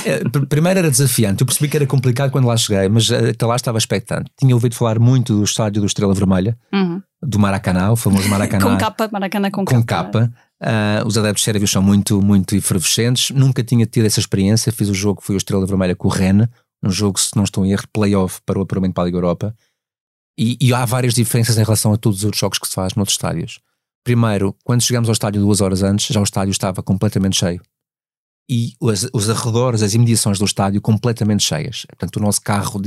É, 0.05 0.23
primeiro 0.47 0.79
era 0.79 0.89
desafiante. 0.89 1.41
Eu 1.41 1.45
percebi 1.45 1.69
que 1.69 1.75
era 1.75 1.85
complicado 1.85 2.31
quando 2.31 2.47
lá 2.47 2.55
cheguei, 2.57 2.87
mas 2.87 3.11
eh, 3.11 3.29
até 3.31 3.45
lá 3.45 3.55
estava 3.55 3.77
expectante. 3.77 4.31
Tinha 4.39 4.55
ouvido 4.55 4.73
falar 4.73 4.97
muito 4.97 5.35
do 5.35 5.43
estádio 5.43 5.81
do 5.81 5.85
Estrela 5.85 6.13
Vermelha, 6.13 6.57
uhum. 6.73 7.01
do 7.21 7.37
Maracanã, 7.37 7.91
o 7.91 7.95
famoso 7.95 8.27
Maracanã. 8.29 8.65
com 8.65 8.77
capa, 8.77 9.09
Maracanã 9.11 9.51
com, 9.51 9.65
com 9.65 9.83
capa. 9.83 10.21
capa. 10.21 10.33
Uh, 10.61 11.05
os 11.05 11.17
adeptos 11.17 11.43
sérvios 11.43 11.69
são 11.69 11.81
muito, 11.81 12.21
muito 12.21 12.55
efervescentes. 12.55 13.29
Nunca 13.35 13.61
tinha 13.61 13.85
tido 13.85 14.05
essa 14.05 14.19
experiência. 14.19 14.71
Fiz 14.71 14.89
o 14.89 14.93
jogo, 14.93 15.21
foi 15.21 15.35
o 15.35 15.37
Estrela 15.37 15.65
Vermelha 15.67 15.95
com 15.95 16.07
o 16.07 16.11
Rennes, 16.11 16.47
um 16.81 16.89
jogo, 16.89 17.19
se 17.19 17.35
não 17.35 17.43
estou 17.43 17.65
em 17.65 17.71
erro, 17.71 17.83
playoff 17.93 18.39
para 18.45 18.57
o 18.57 18.61
apuramento 18.63 18.93
para 18.93 19.03
a 19.03 19.05
Liga 19.05 19.17
Europa. 19.17 19.53
E, 20.39 20.57
e, 20.61 20.73
há 20.73 20.85
várias 20.85 21.13
diferenças 21.13 21.57
em 21.57 21.63
relação 21.63 21.91
a 21.91 21.97
todos 21.97 22.19
os 22.19 22.25
outros 22.25 22.39
jogos 22.39 22.57
que 22.57 22.67
se 22.67 22.73
faz 22.73 22.95
noutros 22.95 23.15
estádios. 23.15 23.59
Primeiro, 24.03 24.55
quando 24.63 24.81
chegamos 24.81 25.09
ao 25.09 25.13
estádio 25.13 25.41
duas 25.41 25.59
horas 25.59 25.83
antes, 25.83 26.07
já 26.07 26.19
o 26.19 26.23
estádio 26.23 26.51
estava 26.51 26.81
completamente 26.81 27.35
cheio 27.35 27.61
e 28.49 28.73
os, 28.79 29.07
os 29.13 29.29
arredores, 29.29 29.83
as 29.83 29.93
imediações 29.93 30.39
do 30.39 30.45
estádio 30.45 30.81
completamente 30.81 31.43
cheias. 31.43 31.85
Portanto, 31.87 32.17
o 32.17 32.19
nosso 32.19 32.41
carro, 32.41 32.81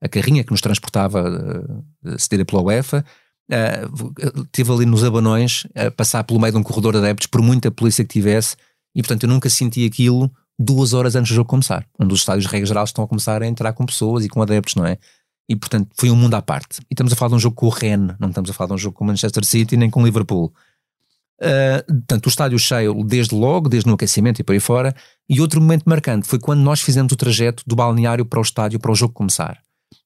a 0.00 0.08
carrinha 0.08 0.42
que 0.42 0.50
nos 0.50 0.62
transportava, 0.62 1.22
cedida 2.18 2.44
pela 2.46 2.62
UEFA, 2.62 3.04
uh, 3.50 4.74
ali 4.74 4.86
nos 4.86 5.04
abanões 5.04 5.66
a 5.74 5.90
passar 5.90 6.24
pelo 6.24 6.40
meio 6.40 6.52
de 6.52 6.58
um 6.58 6.62
corredor 6.62 6.92
de 6.92 6.98
adeptos, 6.98 7.26
por 7.26 7.42
muita 7.42 7.70
polícia 7.70 8.02
que 8.02 8.12
tivesse, 8.12 8.56
e 8.94 9.02
portanto 9.02 9.24
eu 9.24 9.28
nunca 9.28 9.50
senti 9.50 9.84
aquilo 9.84 10.30
duas 10.58 10.94
horas 10.94 11.14
antes 11.14 11.30
do 11.30 11.34
jogo 11.34 11.48
começar, 11.48 11.86
onde 11.98 12.14
os 12.14 12.20
estádios 12.20 12.46
regra 12.46 12.66
geral 12.66 12.84
estão 12.84 13.04
a 13.04 13.08
começar 13.08 13.42
a 13.42 13.46
entrar 13.46 13.72
com 13.72 13.84
pessoas 13.84 14.24
e 14.24 14.28
com 14.28 14.40
adeptos, 14.40 14.74
não 14.76 14.86
é? 14.86 14.96
E 15.48 15.56
portanto 15.56 15.90
foi 15.94 16.10
um 16.10 16.16
mundo 16.16 16.34
à 16.34 16.42
parte. 16.42 16.80
E 16.90 16.94
estamos 16.94 17.12
a 17.12 17.16
falar 17.16 17.30
de 17.30 17.34
um 17.34 17.38
jogo 17.38 17.56
com 17.56 17.66
o 17.66 17.70
Rennes, 17.70 18.16
não 18.18 18.28
estamos 18.28 18.48
a 18.48 18.52
falar 18.52 18.68
de 18.68 18.74
um 18.74 18.78
jogo 18.78 18.96
com 18.96 19.04
o 19.04 19.06
Manchester 19.06 19.44
City 19.44 19.76
nem 19.76 19.90
com 19.90 20.00
o 20.00 20.04
Liverpool. 20.04 20.52
Uh, 21.42 21.94
portanto, 21.94 22.26
o 22.26 22.28
estádio 22.28 22.58
cheio 22.58 23.02
desde 23.02 23.34
logo, 23.34 23.68
desde 23.68 23.88
no 23.88 23.94
aquecimento 23.94 24.40
e 24.40 24.44
por 24.44 24.52
aí 24.52 24.60
fora. 24.60 24.94
E 25.28 25.40
outro 25.40 25.60
momento 25.60 25.82
marcante 25.84 26.28
foi 26.28 26.38
quando 26.38 26.60
nós 26.60 26.80
fizemos 26.80 27.12
o 27.12 27.16
trajeto 27.16 27.64
do 27.66 27.74
balneário 27.74 28.24
para 28.24 28.38
o 28.38 28.42
estádio 28.42 28.78
para 28.78 28.92
o 28.92 28.94
jogo 28.94 29.12
começar. 29.12 29.60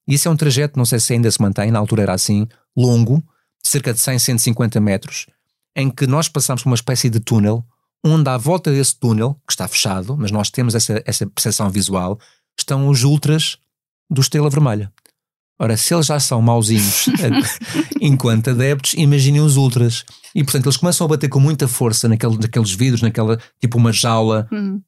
E 0.07 0.15
esse 0.15 0.27
é 0.27 0.31
um 0.31 0.35
trajeto, 0.35 0.77
não 0.77 0.85
sei 0.85 0.99
se 0.99 1.13
ainda 1.13 1.29
se 1.29 1.39
mantém, 1.39 1.69
na 1.69 1.77
altura 1.77 2.03
era 2.03 2.13
assim, 2.13 2.47
longo, 2.75 3.23
cerca 3.63 3.93
de 3.93 3.99
100, 3.99 4.19
150 4.19 4.79
metros, 4.79 5.27
em 5.75 5.91
que 5.91 6.07
nós 6.07 6.27
passamos 6.27 6.63
por 6.63 6.69
uma 6.69 6.75
espécie 6.75 7.09
de 7.09 7.19
túnel, 7.19 7.63
onde 8.03 8.29
à 8.29 8.37
volta 8.37 8.71
desse 8.71 8.97
túnel, 8.97 9.35
que 9.45 9.53
está 9.53 9.67
fechado, 9.67 10.15
mas 10.17 10.31
nós 10.31 10.49
temos 10.49 10.75
essa, 10.75 11.03
essa 11.05 11.27
percepção 11.27 11.69
visual, 11.69 12.19
estão 12.57 12.87
os 12.87 13.03
ultras 13.03 13.57
do 14.09 14.21
Estrela 14.21 14.49
Vermelha. 14.49 14.91
Ora, 15.59 15.75
se 15.75 15.93
eles 15.93 16.05
já 16.05 16.19
são 16.19 16.41
mauzinhos 16.41 17.07
enquanto 17.99 18.51
adeptos, 18.51 18.93
imaginem 18.93 19.41
os 19.41 19.57
ultras. 19.57 20.05
E 20.37 20.43
portanto 20.43 20.67
eles 20.67 20.77
começam 20.77 21.03
a 21.03 21.07
bater 21.07 21.27
com 21.29 21.39
muita 21.39 21.67
força 21.67 22.07
naquele, 22.07 22.37
naqueles 22.37 22.71
vidros, 22.71 23.01
naquela 23.01 23.39
tipo 23.59 23.75
uma 23.75 23.91
jaula, 23.91 24.47
Uhum. 24.51 24.79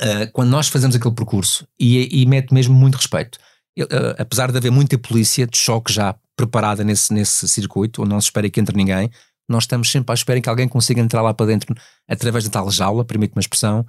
uh, 0.00 0.32
quando 0.32 0.50
nós 0.50 0.68
fazemos 0.68 0.94
aquele 0.94 1.12
percurso 1.12 1.66
e, 1.78 2.22
e 2.22 2.24
mete 2.24 2.54
mesmo 2.54 2.72
muito 2.72 2.94
respeito. 2.94 3.36
Eu, 3.76 3.86
uh, 3.86 4.14
apesar 4.16 4.52
de 4.52 4.58
haver 4.58 4.70
muita 4.70 4.96
polícia 4.96 5.44
de 5.44 5.58
choque 5.58 5.92
já 5.92 6.14
preparada 6.36 6.84
nesse, 6.84 7.12
nesse 7.12 7.48
circuito, 7.48 8.02
onde 8.02 8.10
não 8.10 8.20
se 8.20 8.26
espera 8.28 8.48
que 8.48 8.60
entre 8.60 8.76
ninguém, 8.76 9.10
nós 9.48 9.64
estamos 9.64 9.90
sempre 9.90 10.12
à 10.12 10.14
espera 10.14 10.40
que 10.40 10.48
alguém 10.48 10.68
consiga 10.68 11.00
entrar 11.00 11.20
lá 11.20 11.34
para 11.34 11.46
dentro 11.46 11.74
através 12.08 12.44
da 12.44 12.50
tal 12.50 12.70
jaula, 12.70 13.04
permite 13.04 13.34
uma 13.34 13.40
expressão, 13.40 13.84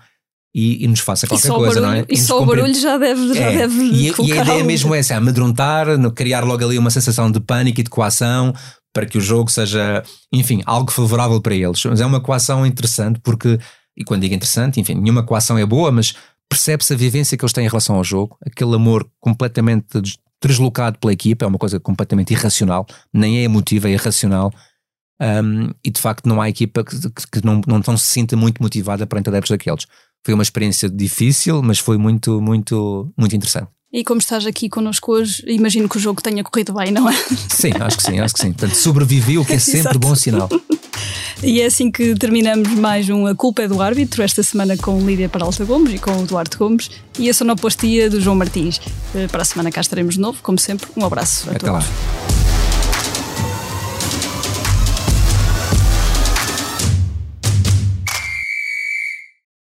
e, 0.56 0.84
e 0.84 0.88
nos 0.88 1.00
faça 1.00 1.26
E 1.26 1.30
qualquer 1.30 1.50
coisa, 1.50 1.82
barulho, 1.82 1.82
não 1.82 1.94
é? 1.94 2.06
e 2.10 2.18
nos 2.18 2.26
só 2.28 2.42
o 2.42 2.46
barulho 2.46 2.76
já 2.76 2.98
deve, 2.98 3.34
já 3.34 3.44
é, 3.44 3.58
deve 3.58 3.84
e, 3.84 4.14
e 4.20 4.32
a 4.34 4.44
ideia 4.44 4.64
mesmo 4.64 4.94
é 4.94 5.00
essa, 5.00 5.16
amedrontar, 5.16 5.88
criar 6.14 6.44
logo 6.44 6.64
ali 6.64 6.78
uma 6.78 6.92
sensação 6.92 7.32
de 7.32 7.40
pânico 7.40 7.80
e 7.80 7.84
de 7.84 7.90
coação 7.90 8.54
para 8.94 9.06
que 9.06 9.18
o 9.18 9.22
jogo 9.22 9.50
seja, 9.50 10.04
enfim, 10.32 10.62
algo 10.66 10.92
favorável 10.92 11.42
para 11.42 11.56
eles. 11.56 11.84
Mas 11.86 12.00
é 12.00 12.06
uma 12.06 12.22
coação 12.22 12.66
interessante 12.66 13.20
porque, 13.24 13.60
e 13.98 14.04
quando 14.04 14.22
digo 14.22 14.36
interessante, 14.36 14.80
enfim, 14.80 14.94
nenhuma 14.96 15.24
coação 15.24 15.58
é 15.58 15.66
boa, 15.66 15.92
mas 15.92 16.14
percebe-se 16.50 16.94
a 16.94 16.98
vivência 16.98 17.36
que 17.38 17.44
eles 17.44 17.54
têm 17.54 17.66
em 17.66 17.70
relação 17.70 17.96
ao 17.96 18.04
jogo, 18.04 18.38
aquele 18.46 18.76
amor 18.76 19.10
completamente 19.20 20.00
des- 20.00 20.18
deslocado 20.46 21.00
pela 21.00 21.12
equipa, 21.14 21.46
é 21.46 21.48
uma 21.48 21.58
coisa 21.58 21.80
completamente 21.80 22.32
irracional, 22.32 22.86
nem 23.14 23.40
é 23.40 23.44
emotiva, 23.44 23.88
é 23.90 23.94
irracional. 23.94 24.52
Um, 25.22 25.70
e 25.84 25.90
de 25.90 26.02
facto 26.02 26.28
não 26.28 26.42
há 26.42 26.50
equipa 26.50 26.84
que, 26.84 26.96
que- 27.32 27.46
não, 27.46 27.62
não 27.66 27.82
tão 27.82 27.96
se 27.98 28.06
sinta 28.06 28.36
muito 28.36 28.62
motivada 28.62 29.08
perante 29.08 29.30
adeptos 29.30 29.52
daqueles. 29.52 29.88
Foi 30.26 30.34
uma 30.34 30.44
experiência 30.44 30.90
difícil, 30.90 31.62
mas 31.64 31.80
foi 31.80 31.98
muito, 31.98 32.42
muito, 32.42 33.12
muito 33.18 33.36
interessante. 33.36 33.70
E 33.94 34.04
como 34.04 34.20
estás 34.20 34.44
aqui 34.48 34.68
connosco 34.70 35.12
hoje, 35.12 35.44
imagino 35.46 35.88
que 35.88 35.98
o 35.98 36.00
jogo 36.00 36.20
tenha 36.20 36.44
corrido 36.44 36.74
bem, 36.74 36.92
não 36.92 37.08
é? 37.08 37.14
Sim, 37.48 37.72
acho 37.80 37.96
que 37.98 38.04
sim, 38.04 38.20
acho 38.20 38.34
que 38.34 38.42
sim. 38.42 38.52
Portanto, 38.52 38.76
sobreviveu, 38.76 39.42
o 39.42 39.46
que 39.46 39.54
é 39.54 39.60
sempre 39.60 39.98
bom 39.98 40.16
sinal. 40.16 40.50
E 41.42 41.60
é 41.60 41.66
assim 41.66 41.92
que 41.92 42.16
terminamos 42.16 42.70
mais 42.70 43.10
um 43.10 43.28
A 43.28 43.36
Culpa 43.36 43.64
é 43.64 43.68
do 43.68 43.82
Árbitro, 43.82 44.24
esta 44.24 44.42
semana 44.42 44.78
com 44.78 45.06
Lídia 45.06 45.28
Peralta 45.28 45.66
Gomes 45.66 45.94
e 45.94 46.00
com 46.00 46.12
o 46.20 46.26
Duarte 46.26 46.56
Gomes 46.56 46.90
e 47.20 47.30
a 47.30 47.34
sonoplastia 47.34 48.10
do 48.10 48.22
João 48.22 48.38
Martins. 48.38 48.80
Eh, 49.14 49.28
Para 49.28 49.42
a 49.42 49.46
semana 49.46 49.70
cá 49.70 49.82
estaremos 49.82 50.14
de 50.16 50.22
novo, 50.22 50.40
como 50.42 50.58
sempre. 50.58 50.88
Um 50.96 51.04
abraço 51.06 51.50
a 51.50 51.56
Até 51.56 51.68
todos. 51.68 51.84
lá. 51.86 52.33